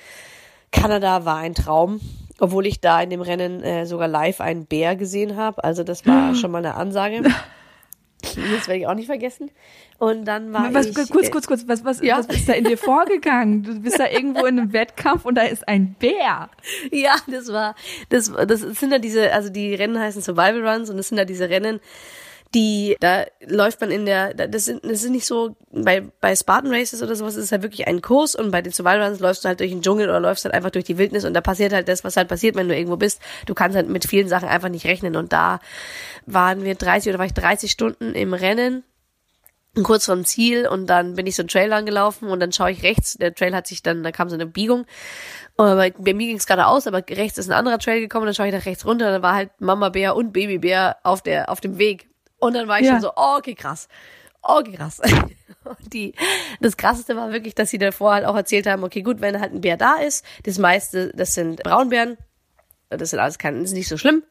[0.72, 2.00] Kanada war ein Traum,
[2.40, 5.64] obwohl ich da in dem Rennen äh, sogar live einen Bär gesehen habe.
[5.64, 7.24] Also das war schon mal eine Ansage.
[8.22, 9.52] Das werde ich auch nicht vergessen.
[10.00, 10.96] Und dann war was, ich...
[10.96, 11.68] Kurz, kurz, kurz.
[11.68, 12.18] Was, was, ja?
[12.18, 13.64] was ist da in dir vorgegangen?
[13.64, 16.50] Du bist da irgendwo in einem Wettkampf und da ist ein Bär.
[16.92, 17.76] Ja, das war...
[18.10, 19.32] Das, das sind da diese...
[19.34, 21.80] Also die Rennen heißen Survival Runs und das sind da diese Rennen
[22.54, 26.74] die, da läuft man in der, das sind, das sind nicht so, bei, bei Spartan
[26.74, 29.44] Races oder sowas ist es halt wirklich ein Kurs und bei den Survival Runs läufst
[29.44, 31.74] du halt durch den Dschungel oder läufst halt einfach durch die Wildnis und da passiert
[31.74, 33.22] halt das, was halt passiert, wenn du irgendwo bist.
[33.46, 35.60] Du kannst halt mit vielen Sachen einfach nicht rechnen und da
[36.26, 38.84] waren wir 30 oder war ich 30 Stunden im Rennen
[39.84, 42.82] kurz vom Ziel und dann bin ich so einen Trail angelaufen und dann schaue ich
[42.82, 44.88] rechts, der Trail hat sich dann, da kam so eine Biegung
[45.58, 48.48] aber bei mir ging es geradeaus, aber rechts ist ein anderer Trail gekommen, dann schaue
[48.48, 51.62] ich nach rechts runter, dann war halt Mama Bär und Baby Bär auf der, auf
[51.62, 52.08] dem Weg.
[52.40, 52.94] Und dann war ich ja.
[52.94, 53.88] schon so, oh, okay, krass.
[54.44, 55.02] Oh, okay, krass.
[55.94, 56.14] die,
[56.62, 59.54] das krasseste war wirklich, dass sie davor halt auch erzählt haben, okay, gut, wenn halt
[59.54, 62.18] ein Bär da ist, das meiste, das sind Braunbären,
[62.90, 64.24] das sind alles kein, ist nicht so schlimm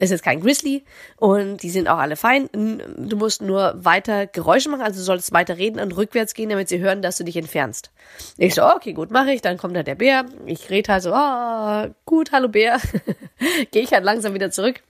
[0.00, 0.84] ist jetzt kein Grizzly
[1.16, 2.48] und die sind auch alle fein.
[2.52, 6.68] Du musst nur weiter Geräusche machen, also du solltest weiter reden und rückwärts gehen, damit
[6.68, 7.90] sie hören, dass du dich entfernst.
[8.36, 9.42] Ich so, okay, gut, mache ich.
[9.42, 10.26] Dann kommt da der Bär.
[10.46, 12.78] Ich rede halt so, ah, oh, gut, hallo Bär.
[13.70, 14.82] Gehe ich halt langsam wieder zurück.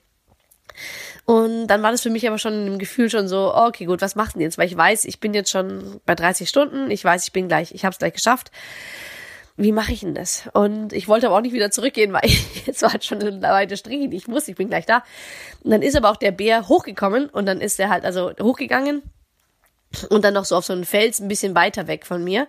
[1.29, 4.15] Und dann war das für mich aber schon im Gefühl schon so, okay, gut, was
[4.15, 4.57] macht denn jetzt?
[4.57, 7.71] Weil ich weiß, ich bin jetzt schon bei 30 Stunden, ich weiß, ich bin gleich,
[7.71, 8.49] ich habe es gleich geschafft
[9.55, 10.49] wie mache ich denn das?
[10.53, 12.29] Und ich wollte aber auch nicht wieder zurückgehen, weil
[12.65, 15.03] jetzt war halt schon eine weite Strecke, ich muss, ich bin gleich da.
[15.63, 19.03] Und dann ist aber auch der Bär hochgekommen und dann ist er halt also hochgegangen
[20.09, 22.47] und dann noch so auf so einen Fels ein bisschen weiter weg von mir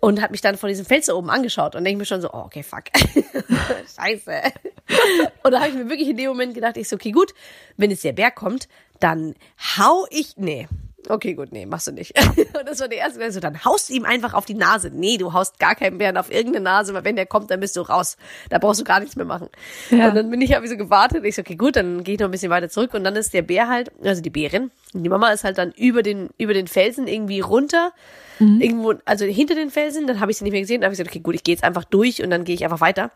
[0.00, 2.44] und hat mich dann von diesem da oben angeschaut und denke mir schon so, oh,
[2.46, 2.84] okay, fuck.
[3.96, 4.42] Scheiße.
[5.42, 7.34] und da habe ich mir wirklich in dem Moment gedacht, ich so, okay, gut,
[7.76, 9.34] wenn jetzt der Bär kommt, dann
[9.78, 10.68] hau ich, nee,
[11.08, 12.14] Okay, gut, nee, machst du nicht.
[12.36, 14.90] und das war der erste, der so, dann haust du ihm einfach auf die Nase.
[14.92, 17.76] Nee, du haust gar keinen Bären auf irgendeine Nase, weil wenn der kommt, dann bist
[17.76, 18.16] du raus.
[18.48, 19.48] Da brauchst du gar nichts mehr machen.
[19.90, 20.08] Ja.
[20.08, 21.24] Und dann bin ich, habe ich so gewartet.
[21.24, 22.94] Ich so, okay, gut, dann gehe ich noch ein bisschen weiter zurück.
[22.94, 26.02] Und dann ist der Bär halt, also die Bärin, die Mama ist halt dann über
[26.02, 27.92] den, über den Felsen irgendwie runter.
[28.38, 28.60] Mhm.
[28.60, 30.80] Irgendwo, also hinter den Felsen, dann habe ich sie nicht mehr gesehen.
[30.80, 32.64] Dann habe ich gesagt, okay, gut, ich gehe jetzt einfach durch und dann gehe ich
[32.64, 33.10] einfach weiter.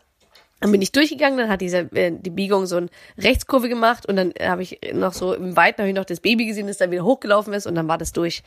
[0.61, 2.87] Dann bin ich durchgegangen, dann hat diese äh, die Biegung so eine
[3.17, 6.45] Rechtskurve gemacht und dann habe ich noch so im Weiten habe ich noch das Baby
[6.45, 8.41] gesehen, das dann wieder hochgelaufen ist und dann war das durch.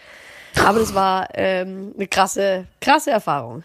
[0.64, 3.62] Aber das war ähm, eine krasse, krasse Erfahrung.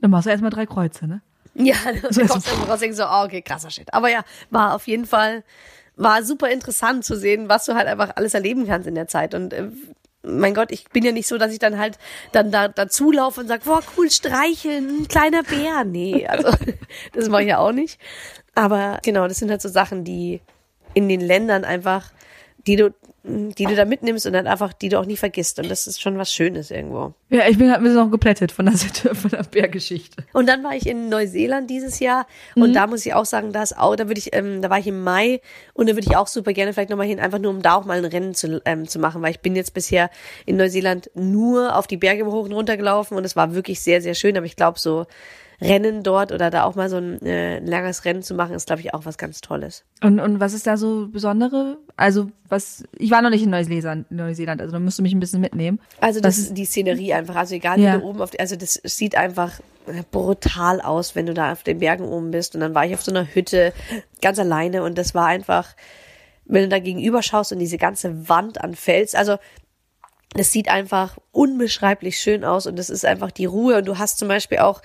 [0.00, 1.22] Dann machst du erstmal drei Kreuze, ne?
[1.54, 3.92] Ja, dann kommst du raus und so, oh, okay, krasser Shit.
[3.92, 5.42] Aber ja, war auf jeden Fall,
[5.96, 9.34] war super interessant zu sehen, was du halt einfach alles erleben kannst in der Zeit.
[9.34, 9.68] Und äh,
[10.26, 11.98] mein Gott, ich bin ja nicht so, dass ich dann halt
[12.32, 15.84] dann da dazu laufe und sage, boah, cool, streicheln, ein kleiner Bär.
[15.84, 16.50] Nee, also
[17.12, 18.00] das mache ich ja auch nicht.
[18.54, 20.40] Aber genau, das sind halt so Sachen, die
[20.94, 22.10] in den Ländern einfach,
[22.66, 22.94] die du
[23.28, 25.58] die du da mitnimmst und dann einfach, die du auch nie vergisst.
[25.58, 27.12] Und das ist schon was Schönes irgendwo.
[27.28, 28.76] Ja, ich bin halt ein bisschen noch geplättet von der,
[29.14, 30.24] von der Bärgeschichte.
[30.32, 32.74] Und dann war ich in Neuseeland dieses Jahr und mhm.
[32.74, 34.86] da muss ich auch sagen, da ist auch, da würde ich, ähm, da war ich
[34.86, 35.40] im Mai
[35.74, 37.84] und da würde ich auch super gerne vielleicht nochmal hin, einfach nur um da auch
[37.84, 40.10] mal ein Rennen zu, ähm, zu machen, weil ich bin jetzt bisher
[40.44, 44.00] in Neuseeland nur auf die Berge hoch und runter gelaufen und es war wirklich sehr,
[44.00, 45.06] sehr schön, aber ich glaube so,
[45.60, 48.82] Rennen dort oder da auch mal so ein äh, langes Rennen zu machen, ist, glaube
[48.82, 49.84] ich, auch was ganz Tolles.
[50.02, 51.78] Und, und was ist da so Besondere?
[51.96, 55.20] Also, was, ich war noch nicht in Neuseeland, Neuseeland also da müsst du mich ein
[55.20, 55.80] bisschen mitnehmen.
[56.00, 57.36] Also, das ist die Szenerie einfach.
[57.36, 57.94] Also, egal, ja.
[57.94, 61.52] wie du oben auf, die, also, das sieht einfach äh, brutal aus, wenn du da
[61.52, 62.54] auf den Bergen oben bist.
[62.54, 63.72] Und dann war ich auf so einer Hütte
[64.20, 65.74] ganz alleine und das war einfach,
[66.44, 69.38] wenn du da gegenüber schaust und diese ganze Wand an Fels, also
[70.34, 74.18] es sieht einfach unbeschreiblich schön aus und es ist einfach die Ruhe und du hast
[74.18, 74.82] zum Beispiel auch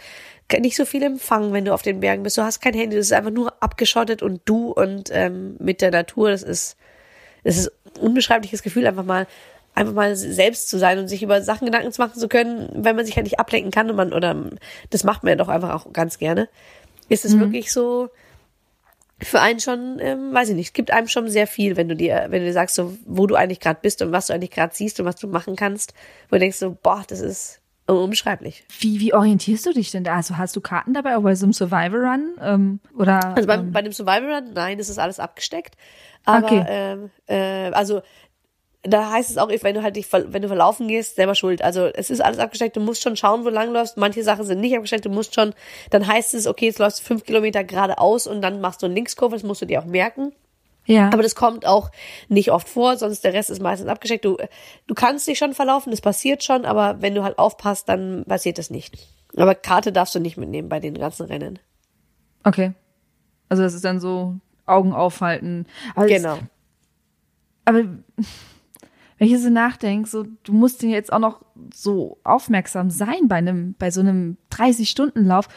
[0.59, 2.37] nicht so viel Empfang, wenn du auf den Bergen bist.
[2.37, 5.91] Du hast kein Handy, das ist einfach nur abgeschottet und du und ähm, mit der
[5.91, 6.31] Natur.
[6.31, 6.77] Das ist,
[7.43, 9.27] das ist ein unbeschreibliches Gefühl, einfach mal,
[9.73, 12.95] einfach mal selbst zu sein und sich über Sachen Gedanken zu machen zu können, wenn
[12.95, 14.35] man sich halt nicht ablenken kann und man, oder
[14.89, 16.49] das macht man ja doch einfach auch ganz gerne.
[17.09, 17.41] Ist es mhm.
[17.41, 18.09] wirklich so
[19.23, 22.27] für einen schon, ähm, weiß ich nicht, gibt einem schon sehr viel, wenn du dir,
[22.29, 24.73] wenn du dir sagst, so, wo du eigentlich gerade bist und was du eigentlich gerade
[24.73, 25.93] siehst und was du machen kannst,
[26.29, 28.63] wo du denkst so, boah, das ist unbeschreiblich.
[28.79, 30.15] Wie, wie orientierst du dich denn da?
[30.15, 32.35] Also hast du Karten dabei auch bei so einem Survival Run?
[32.41, 35.75] Ähm, oder, also bei, ähm, bei dem Survival Run, nein, das ist alles abgesteckt.
[36.25, 36.65] Aber okay.
[36.67, 38.01] ähm, äh, also
[38.83, 41.61] da heißt es auch, wenn du halt dich, wenn du verlaufen gehst, selber schuld.
[41.61, 43.97] Also es ist alles abgesteckt, du musst schon schauen, wo lang läufst.
[43.97, 45.53] Manche Sachen sind nicht abgesteckt, du musst schon,
[45.91, 48.95] dann heißt es, okay, jetzt läufst du fünf Kilometer geradeaus und dann machst du einen
[48.95, 50.33] Linkskurve, das musst du dir auch merken.
[50.85, 51.07] Ja.
[51.07, 51.91] Aber das kommt auch
[52.27, 54.25] nicht oft vor, sonst der Rest ist meistens abgesteckt.
[54.25, 54.37] Du,
[54.87, 58.57] du kannst dich schon verlaufen, das passiert schon, aber wenn du halt aufpasst, dann passiert
[58.57, 58.97] das nicht.
[59.35, 61.59] Aber Karte darfst du nicht mitnehmen bei den ganzen Rennen.
[62.43, 62.73] Okay.
[63.49, 65.67] Also das ist dann so Augen aufhalten.
[65.95, 66.35] Aber genau.
[66.35, 66.45] Das,
[67.65, 67.83] aber
[69.17, 71.41] wenn ich so nachdenke, so du musst jetzt auch noch
[71.73, 75.47] so aufmerksam sein bei einem bei so einem 30 Stunden Lauf.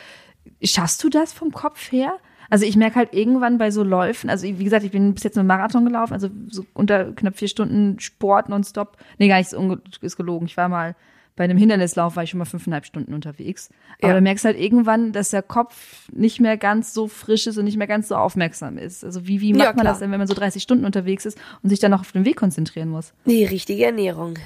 [0.62, 2.18] Schaffst du das vom Kopf her?
[2.54, 5.34] Also ich merke halt irgendwann bei so Läufen, also wie gesagt, ich bin bis jetzt
[5.34, 8.96] nur Marathon gelaufen, also so unter knapp vier Stunden Sport nonstop.
[9.18, 10.46] Nee, gar nicht, ist, ist gelogen.
[10.46, 10.94] Ich war mal
[11.34, 13.70] bei einem Hindernislauf war ich schon mal fünfeinhalb Stunden unterwegs.
[14.00, 14.14] Aber Ja.
[14.14, 17.76] du merkst halt irgendwann, dass der Kopf nicht mehr ganz so frisch ist und nicht
[17.76, 19.04] mehr ganz so aufmerksam ist.
[19.04, 21.36] Also wie, wie macht Ja, man das denn, wenn man so 30 Stunden unterwegs ist
[21.64, 23.14] und sich dann noch auf den Weg konzentrieren muss?
[23.26, 24.38] Die richtige Ernährung.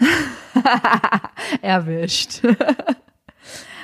[1.62, 2.42] Erwischt.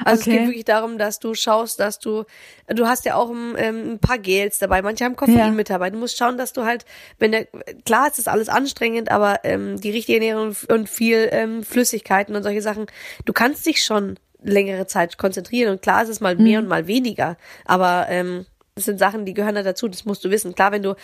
[0.04, 0.38] Also es Okay.
[0.38, 2.24] geht wirklich darum, dass du schaust, dass du,
[2.68, 5.50] du hast ja auch ein, ähm, ein paar Gels dabei, manche haben Koffein Ja.
[5.50, 5.90] mit dabei.
[5.90, 6.84] Du musst schauen, dass du halt,
[7.18, 7.46] wenn der,
[7.84, 12.42] klar, es ist alles anstrengend, aber ähm, die richtige Ernährung und viel ähm, Flüssigkeiten und
[12.42, 12.86] solche Sachen,
[13.24, 16.86] du kannst dich schon längere Zeit konzentrieren und klar ist es mal mehr und mal
[16.86, 18.46] weniger, aber ähm,
[18.78, 20.54] das sind Sachen, die gehören da dazu, das musst du wissen.
[20.54, 20.94] Klar, wenn du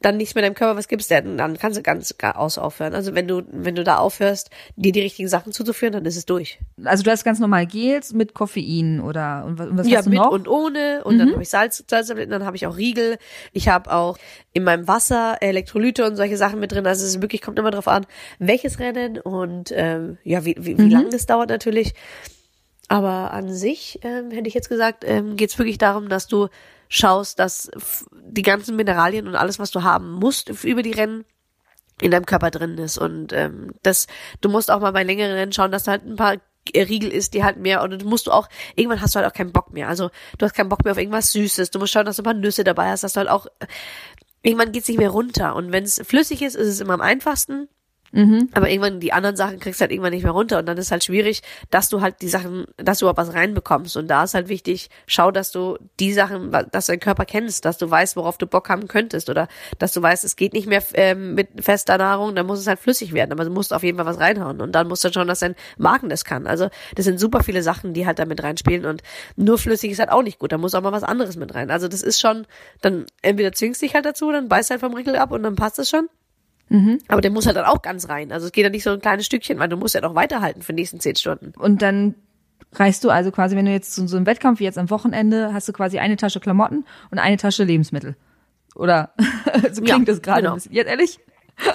[0.00, 2.94] dann nichts mehr deinem Körper was gibst, dann dann kannst du ganz aus aufhören.
[2.94, 6.26] Also wenn du, wenn du da aufhörst, dir die richtigen Sachen zuzuführen, dann ist es
[6.26, 6.60] durch.
[6.84, 10.18] Also du hast ganz normal Gels mit Koffein oder und was, ja, hast du mit
[10.18, 10.30] noch?
[10.30, 11.02] und ohne.
[11.04, 13.18] Und dann habe ich Salz, Salztabletten, dann habe ich auch Riegel.
[13.52, 14.18] Ich habe auch
[14.52, 16.86] in meinem Wasser Elektrolyte und solche Sachen mit drin.
[16.86, 18.06] Also es wirklich, kommt immer drauf an,
[18.38, 21.94] welches Rennen und ähm, ja, wie, wie, wie lange das dauert natürlich.
[22.88, 26.48] Aber an sich, ähm, hätte ich jetzt gesagt, ähm, geht es wirklich darum, dass du
[26.92, 27.70] schaust, dass
[28.12, 31.24] die ganzen Mineralien und alles, was du haben musst über die Rennen,
[32.00, 32.98] in deinem Körper drin ist.
[32.98, 34.08] Und ähm, das,
[34.40, 36.36] du musst auch mal bei längeren Rennen schauen, dass du halt ein paar
[36.72, 39.30] äh, Riegel isst, die halt mehr, und du musst du auch, irgendwann hast du halt
[39.30, 39.88] auch keinen Bock mehr.
[39.88, 41.70] Also du hast keinen Bock mehr auf irgendwas Süßes.
[41.70, 43.46] Du musst schauen, dass du ein paar Nüsse dabei hast, dass du halt auch,
[44.42, 45.54] irgendwann geht's nicht mehr runter.
[45.54, 47.68] Und wenn es flüssig ist, ist es immer am einfachsten.
[48.12, 48.50] Mhm.
[48.52, 50.90] Aber irgendwann die anderen Sachen kriegst du halt irgendwann nicht mehr runter und dann ist
[50.90, 53.96] halt schwierig, dass du halt die Sachen, dass du überhaupt was reinbekommst.
[53.96, 57.64] Und da ist halt wichtig, schau, dass du die Sachen, dass du deinen Körper kennst,
[57.64, 59.48] dass du weißt, worauf du Bock haben könntest oder
[59.78, 62.78] dass du weißt, es geht nicht mehr ähm, mit fester Nahrung, dann muss es halt
[62.78, 63.32] flüssig werden.
[63.32, 65.54] Aber du musst auf jeden Fall was reinhauen und dann musst du schauen, dass dein
[65.78, 66.46] Magen das kann.
[66.46, 69.02] Also das sind super viele Sachen, die halt da mit reinspielen und
[69.36, 70.52] nur flüssig ist halt auch nicht gut.
[70.52, 71.70] Da muss auch mal was anderes mit rein.
[71.70, 72.46] Also das ist schon,
[72.82, 75.78] dann entweder zwingst dich halt dazu, dann beißt halt vom Riegel ab und dann passt
[75.78, 76.08] es schon.
[77.08, 78.32] Aber der muss halt dann auch ganz rein.
[78.32, 80.62] Also es geht ja nicht so ein kleines Stückchen, weil du musst ja noch weiterhalten
[80.62, 81.52] für die nächsten zehn Stunden.
[81.58, 82.14] Und dann
[82.72, 85.52] reichst du also quasi, wenn du jetzt so, so einen Wettkampf wie jetzt am Wochenende,
[85.52, 88.16] hast du quasi eine Tasche Klamotten und eine Tasche Lebensmittel.
[88.74, 89.12] Oder
[89.72, 90.52] so Ja, klingt das gerade genau.
[90.52, 90.72] ein bisschen.
[90.72, 91.18] Jetzt ehrlich?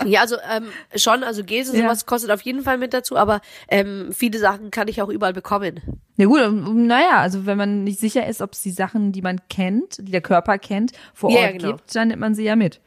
[0.05, 1.83] Ja, also ähm, schon, also Gels und Ja.
[1.83, 5.33] sowas kostet auf jeden Fall mit dazu, aber ähm, viele Sachen kann ich auch überall
[5.33, 5.79] bekommen.
[6.17, 9.21] Ja gut, ähm, naja, also wenn man nicht sicher ist, ob es die Sachen, die
[9.21, 11.67] man kennt, die der Körper kennt, vor Ja, Ort ja, genau.
[11.73, 12.81] gibt, dann nimmt man sie ja mit.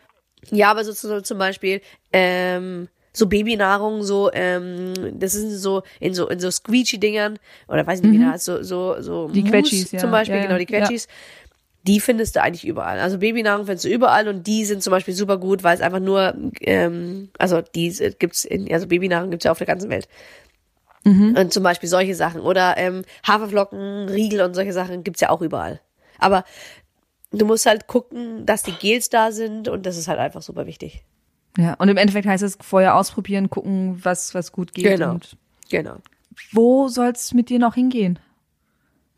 [0.50, 1.80] Ja, aber so, so zum Beispiel
[2.12, 7.38] ähm, so Babynahrung, so ähm, das sind so in so in so Squeegee-Dingern
[7.68, 9.32] oder weiß nicht, wie das heißt, so so so Mhm.
[9.32, 9.98] Die Mousse Quetschis, ja.
[9.98, 10.46] zum Beispiel, Ja, ja.
[10.46, 11.08] genau die Quetschis.
[11.86, 13.00] Die findest du eigentlich überall.
[13.00, 15.98] Also Babynahrung findest du überall und die sind zum Beispiel super gut, weil es einfach
[15.98, 17.88] nur, ähm, also die
[18.18, 20.06] gibt's in, also Babynahrung gibt's ja auf der ganzen Welt.
[21.02, 22.42] Und zum Beispiel solche Sachen.
[22.42, 25.80] Oder ähm, Haferflocken, Riegel und solche Sachen gibt's ja auch überall.
[26.18, 26.44] Aber
[27.32, 30.66] du musst halt gucken, dass die Gels da sind und das ist halt einfach super
[30.66, 31.04] wichtig.
[31.58, 34.84] Ja, und im Endeffekt heißt es vorher ausprobieren, gucken, was was gut geht.
[34.84, 35.12] Genau.
[35.12, 35.36] Und
[35.68, 35.96] Genau.
[36.52, 38.18] wo soll's mit dir noch hingehen?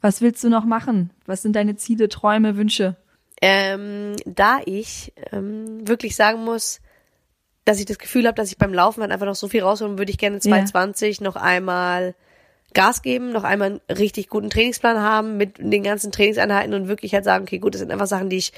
[0.01, 1.11] Was willst du noch machen?
[1.27, 2.97] Was sind deine Ziele, Träume, Wünsche?
[3.41, 6.81] Ähm, da ich ähm, wirklich sagen muss,
[7.65, 9.99] dass ich das Gefühl habe, dass ich beim Laufen halt einfach noch so viel rausholen
[9.99, 12.15] würde ich gerne 2020 noch einmal
[12.75, 17.15] Gas geben, noch einmal einen richtig guten Trainingsplan haben mit den ganzen Trainingseinheiten und wirklich
[17.15, 18.53] halt sagen, okay, gut, das sind einfach Sachen, die ich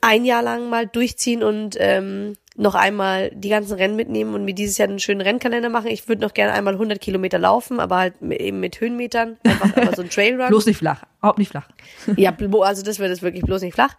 [0.00, 4.54] ein Jahr lang mal durchziehen und ähm, noch einmal die ganzen Rennen mitnehmen und mir
[4.54, 5.88] dieses Jahr einen schönen Rennkalender machen.
[5.88, 9.94] Ich würde noch gerne einmal 100 Kilometer laufen, aber halt eben mit Höhenmetern, einfach aber
[9.94, 10.46] so ein Trailrun.
[10.48, 11.68] Bloß nicht flach, überhaupt nicht flach.
[12.16, 13.96] Ja, also das wird es wirklich bloß nicht flach.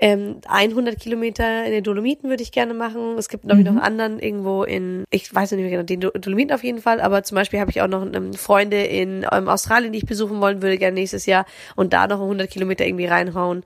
[0.00, 3.16] Ähm, 100 Kilometer in den Dolomiten würde ich gerne machen.
[3.18, 6.00] Es gibt, glaube ich, noch einen anderen irgendwo in, ich weiß nicht mehr genau, den
[6.00, 9.26] Do- Dolomiten auf jeden Fall, aber zum Beispiel habe ich auch noch ähm, Freunde in
[9.30, 11.46] ähm, Australien, die ich besuchen wollen würde, gerne nächstes Jahr
[11.76, 13.64] und da noch 100 Kilometer irgendwie reinhauen.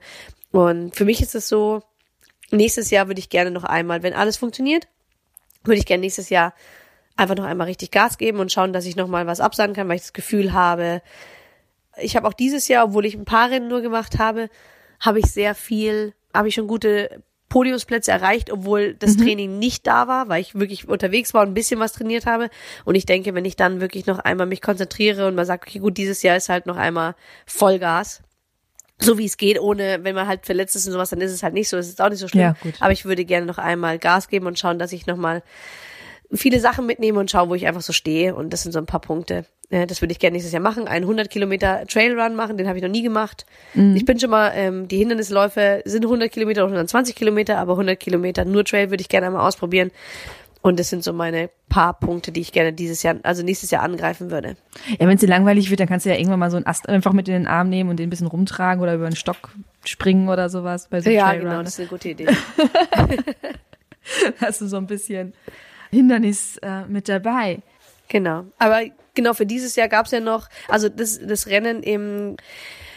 [0.51, 1.81] Und für mich ist es so,
[2.51, 4.87] nächstes Jahr würde ich gerne noch einmal, wenn alles funktioniert,
[5.63, 6.53] würde ich gerne nächstes Jahr
[7.15, 9.87] einfach noch einmal richtig Gas geben und schauen, dass ich noch mal was absagen kann,
[9.87, 11.01] weil ich das Gefühl habe,
[11.97, 14.49] ich habe auch dieses Jahr, obwohl ich ein paar Rennen nur gemacht habe,
[14.99, 20.07] habe ich sehr viel, habe ich schon gute Podiumsplätze erreicht, obwohl das Training nicht da
[20.07, 22.49] war, weil ich wirklich unterwegs war und ein bisschen was trainiert habe.
[22.83, 25.77] Und ich denke, wenn ich dann wirklich noch einmal mich konzentriere und mal sage, okay,
[25.77, 27.13] gut, dieses Jahr ist halt noch einmal
[27.45, 28.23] Vollgas,
[28.99, 31.43] so wie es geht, ohne, wenn man halt verletzt ist und sowas, dann ist es
[31.43, 32.41] halt nicht so, das ist auch nicht so schlimm.
[32.41, 32.75] Ja, gut.
[32.79, 35.43] Aber ich würde gerne noch einmal Gas geben und schauen, dass ich noch mal
[36.31, 38.35] viele Sachen mitnehme und schaue, wo ich einfach so stehe.
[38.35, 39.45] Und das sind so ein paar Punkte.
[39.69, 40.87] Das würde ich gerne nächstes Jahr machen.
[40.87, 43.45] Einen 100 Kilometer Trailrun machen, den habe ich noch nie gemacht.
[43.95, 47.99] Ich bin schon mal, ähm, die Hindernisläufe sind 100 Kilometer oder 120 Kilometer, aber 100
[47.99, 49.89] Kilometer nur Trail würde ich gerne einmal ausprobieren.
[50.63, 53.83] Und das sind so meine paar Punkte, die ich gerne dieses Jahr, also nächstes Jahr
[53.83, 54.55] angreifen würde.
[54.87, 56.87] Ja, wenn es dir langweilig wird, dann kannst du ja irgendwann mal so einen Ast
[56.87, 59.49] einfach mit in den Arm nehmen und den ein bisschen rumtragen oder über einen Stock
[59.83, 61.49] springen oder sowas bei so Ja, Trailrun.
[61.49, 62.27] genau, das ist eine gute Idee.
[64.39, 65.33] hast du so ein bisschen
[65.91, 67.59] Hindernis äh, mit dabei.
[68.07, 68.45] Genau.
[68.57, 68.83] Aber
[69.15, 72.37] genau für dieses Jahr gab's ja noch, also das, das Rennen im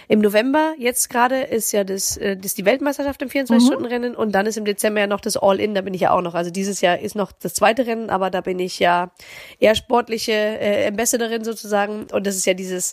[0.08, 4.32] im November jetzt gerade ist ja das, äh, das ist die Weltmeisterschaft im 24-Stunden-Rennen und
[4.32, 6.34] dann ist im Dezember ja noch das All-In, da bin ich ja auch noch.
[6.34, 9.10] Also dieses Jahr ist noch das zweite Rennen, aber da bin ich ja
[9.58, 12.92] eher sportliche äh, Ambassadorin sozusagen und das ist ja dieses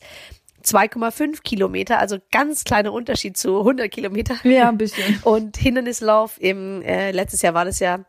[0.63, 4.35] 2,5 Kilometer, also ganz kleiner Unterschied zu 100 Kilometer.
[4.43, 5.19] Ja, ein bisschen.
[5.23, 8.05] Und Hindernislauf im äh, letztes Jahr war das ja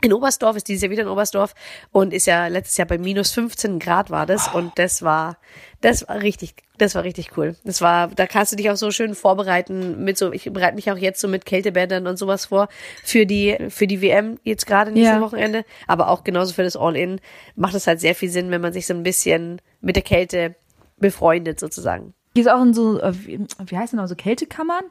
[0.00, 1.54] in Oberstdorf, ist dieses Jahr wieder in Oberstdorf
[1.90, 5.38] und ist ja letztes Jahr bei minus 15 Grad war das und das war,
[5.80, 7.56] das war richtig, das war richtig cool.
[7.64, 10.90] Das war, da kannst du dich auch so schön vorbereiten mit so, ich bereite mich
[10.92, 12.68] auch jetzt so mit Kältebändern und sowas vor
[13.02, 15.20] für die, für die WM jetzt gerade nächstes Ja.
[15.20, 17.20] Wochenende, aber auch genauso für das All-In
[17.56, 20.54] macht es halt sehr viel Sinn, wenn man sich so ein bisschen mit der Kälte
[20.98, 22.14] befreundet sozusagen.
[22.34, 24.84] Hier ist auch in so, äh, wie, wie heißt denn auch so Kältekammern?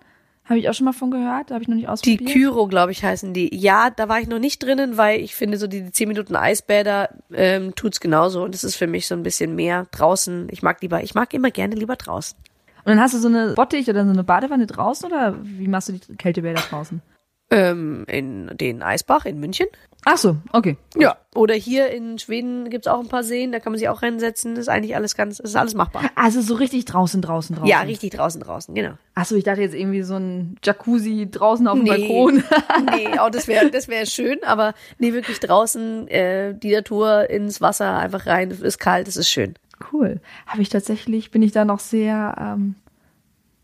[0.47, 2.31] Habe ich auch schon mal von gehört, habe ich noch nicht Die ausprobiert.
[2.31, 3.53] Kyro, glaube ich, heißen die.
[3.53, 7.09] Ja, da war ich noch nicht drinnen, weil ich finde, so die 10 Minuten Eisbäder
[7.33, 8.43] ähm, tut's genauso.
[8.43, 10.47] Und das ist für mich so ein bisschen mehr draußen.
[10.51, 12.37] Ich mag lieber, ich mag immer gerne lieber draußen.
[12.85, 15.89] Und dann hast du so eine Bottich oder so eine Badewanne draußen oder wie machst
[15.89, 17.01] du die Kältebäder draußen?
[17.49, 19.67] Ähm, in den Eisbach in München.
[20.03, 20.77] Ach so, okay.
[20.97, 21.17] Ja.
[21.33, 24.55] Oder hier in Schweden gibt's auch ein paar Seen, da kann man sich auch reinsetzen.
[24.55, 26.03] Das ist eigentlich alles ganz, ist alles machbar.
[26.15, 27.69] Also so richtig draußen, draußen, draußen.
[27.69, 28.93] Ja, richtig draußen, draußen, genau.
[29.15, 31.89] Ach so, ich dachte jetzt irgendwie so ein Jacuzzi draußen auf dem Nee.
[31.89, 32.43] Balkon.
[32.95, 37.59] nee, auch das wäre das wäre schön, aber nee, wirklich draußen äh, die Natur ins
[37.59, 39.55] Wasser einfach rein, es ist kalt, es ist schön.
[39.91, 40.21] Cool.
[40.45, 42.75] Habe ich tatsächlich, bin ich da noch sehr, ähm,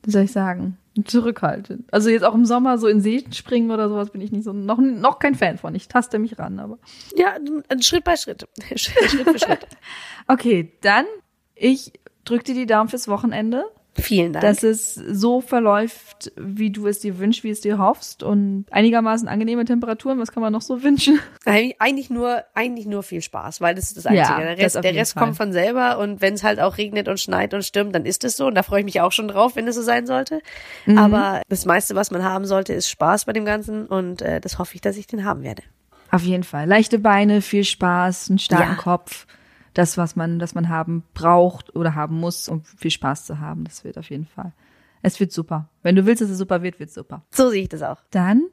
[0.03, 1.91] wie soll ich sagen, zurückhaltend.
[1.91, 4.53] Also jetzt auch im Sommer so in See springen oder sowas bin ich nicht so,
[4.53, 5.73] noch, noch kein Fan von.
[5.73, 6.77] Ich taste mich ran, aber.
[7.15, 7.35] Ja,
[7.81, 8.47] Schritt bei Schritt.
[8.75, 9.67] Schritt für Schritt.
[10.27, 11.05] Okay, dann,
[11.53, 11.91] ich
[12.23, 13.65] drück dir die Daumen fürs Wochenende,
[13.95, 14.41] Vielen Dank.
[14.43, 19.27] dass es so verläuft, wie du es dir wünschst, wie es dir hoffst und einigermaßen
[19.27, 20.19] angenehme Temperaturen.
[20.19, 21.19] Was kann man noch so wünschen?
[21.45, 24.27] Eig- Eigentlich nur, eigentlich nur viel Spaß, weil das ist das Einzige.
[24.27, 27.19] Ja, der Rest, der Rest kommt von selber und wenn es halt auch regnet und
[27.19, 29.55] schneit und stürmt, dann ist es so und da freue ich mich auch schon drauf,
[29.55, 30.41] wenn es so sein sollte.
[30.87, 30.97] Mhm.
[30.97, 34.57] Aber das meiste, was man haben sollte, ist Spaß bei dem Ganzen und äh, das
[34.57, 35.61] hoffe ich, dass ich den haben werde.
[36.09, 36.67] Auf jeden Fall.
[36.67, 38.81] Leichte Beine, viel Spaß, einen starken Ja.
[38.81, 39.25] Kopf.
[39.73, 43.63] Das, was man, das man haben braucht oder haben muss, um viel Spaß zu haben.
[43.63, 44.53] Das wird auf jeden Fall.
[45.01, 45.69] Es wird super.
[45.81, 47.23] Wenn du willst, dass es super wird, wird super.
[47.31, 47.97] So sehe ich das auch.
[48.11, 48.43] Dann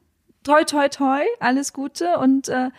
[0.42, 2.70] toi toi toi, alles Gute und äh,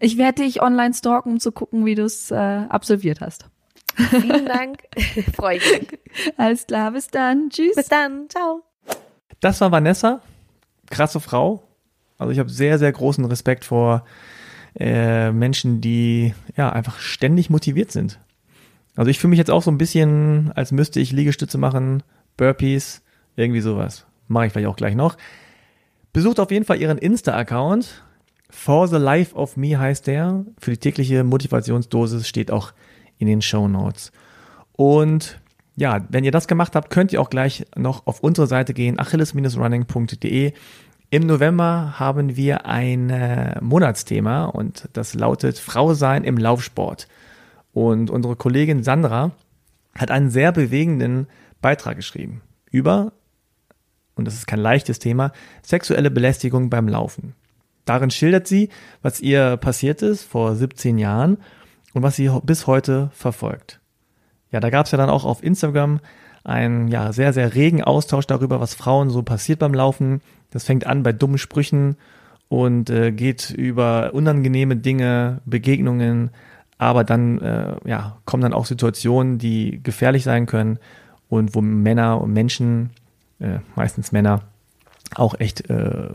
[0.00, 3.48] ich werde dich online stalken, um zu gucken, wie du es äh, absolviert hast.
[3.96, 4.82] Vielen Dank.
[5.34, 5.98] freue ich mich.
[6.36, 7.48] Alles klar, bis dann.
[7.50, 7.74] Tschüss.
[7.74, 8.28] Bis dann.
[8.28, 8.62] Ciao.
[9.40, 10.20] Das war Vanessa,
[10.90, 11.62] krasse Frau.
[12.18, 14.04] Also ich habe sehr, sehr großen Respekt vor
[14.78, 18.20] äh, Menschen, die ja einfach ständig motiviert sind.
[18.94, 22.02] Also ich fühle mich jetzt auch so ein bisschen, als müsste ich Liegestütze machen,
[22.36, 23.02] Burpees,
[23.36, 24.06] irgendwie sowas.
[24.28, 25.16] Mache ich vielleicht auch gleich noch.
[26.12, 28.02] Besucht auf jeden Fall ihren Insta-Account.
[28.48, 30.44] For the Life of Me heißt der.
[30.58, 32.72] Für die tägliche Motivationsdosis steht auch
[33.18, 34.12] in den Show Notes.
[34.72, 35.40] Und
[35.76, 38.98] ja, wenn ihr das gemacht habt, könnt ihr auch gleich noch auf unsere Seite gehen,
[38.98, 40.52] achilles-running.de.
[41.10, 47.06] Im November haben wir ein äh, Monatsthema und das lautet Frau sein im Laufsport.
[47.72, 49.30] Und unsere Kollegin Sandra
[49.94, 51.28] hat einen sehr bewegenden
[51.60, 53.12] Beitrag geschrieben über,
[54.14, 55.32] und das ist kein leichtes Thema,
[55.62, 57.34] sexuelle Belästigung beim Laufen.
[57.84, 58.68] Darin schildert sie,
[59.02, 61.38] was ihr passiert ist vor 17 Jahren
[61.94, 63.80] und was sie bis heute verfolgt.
[64.50, 66.00] Ja, da gab es ja dann auch auf Instagram
[66.44, 70.20] einen ja, sehr, sehr regen Austausch darüber, was Frauen so passiert beim Laufen.
[70.56, 71.96] Das fängt an bei dummen Sprüchen
[72.48, 76.30] und äh, geht über unangenehme Dinge, Begegnungen,
[76.78, 80.78] aber dann äh, ja, kommen dann auch Situationen, die gefährlich sein können
[81.28, 82.88] und wo Männer und Menschen,
[83.38, 84.44] äh, meistens Männer,
[85.14, 86.08] auch echt äh,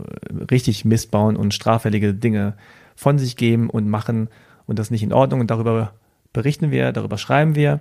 [0.50, 2.54] richtig Mist bauen und straffällige Dinge
[2.96, 4.28] von sich geben und machen
[4.66, 5.92] und das nicht in Ordnung und darüber
[6.32, 7.78] berichten wir, darüber schreiben wir.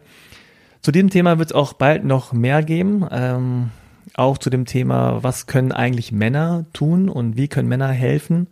[0.81, 3.07] Zu dem Thema wird es auch bald noch mehr geben.
[3.09, 3.71] Ähm,
[4.15, 8.47] auch zu dem Thema, was können eigentlich Männer tun und wie können Männer helfen,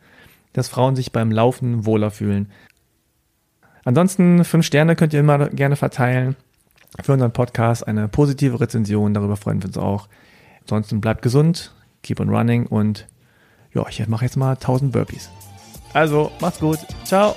[0.53, 2.51] dass Frauen sich beim Laufen wohler fühlen.
[3.85, 6.35] Ansonsten fünf Sterne könnt ihr immer gerne verteilen
[7.01, 10.07] für unseren Podcast, eine positive Rezension, darüber freuen wir uns auch.
[10.61, 13.07] Ansonsten bleibt gesund, keep on running und
[13.73, 15.29] ja, ich mache jetzt mal 1000 Burpees.
[15.93, 16.79] Also, macht's gut.
[17.03, 17.35] Ciao.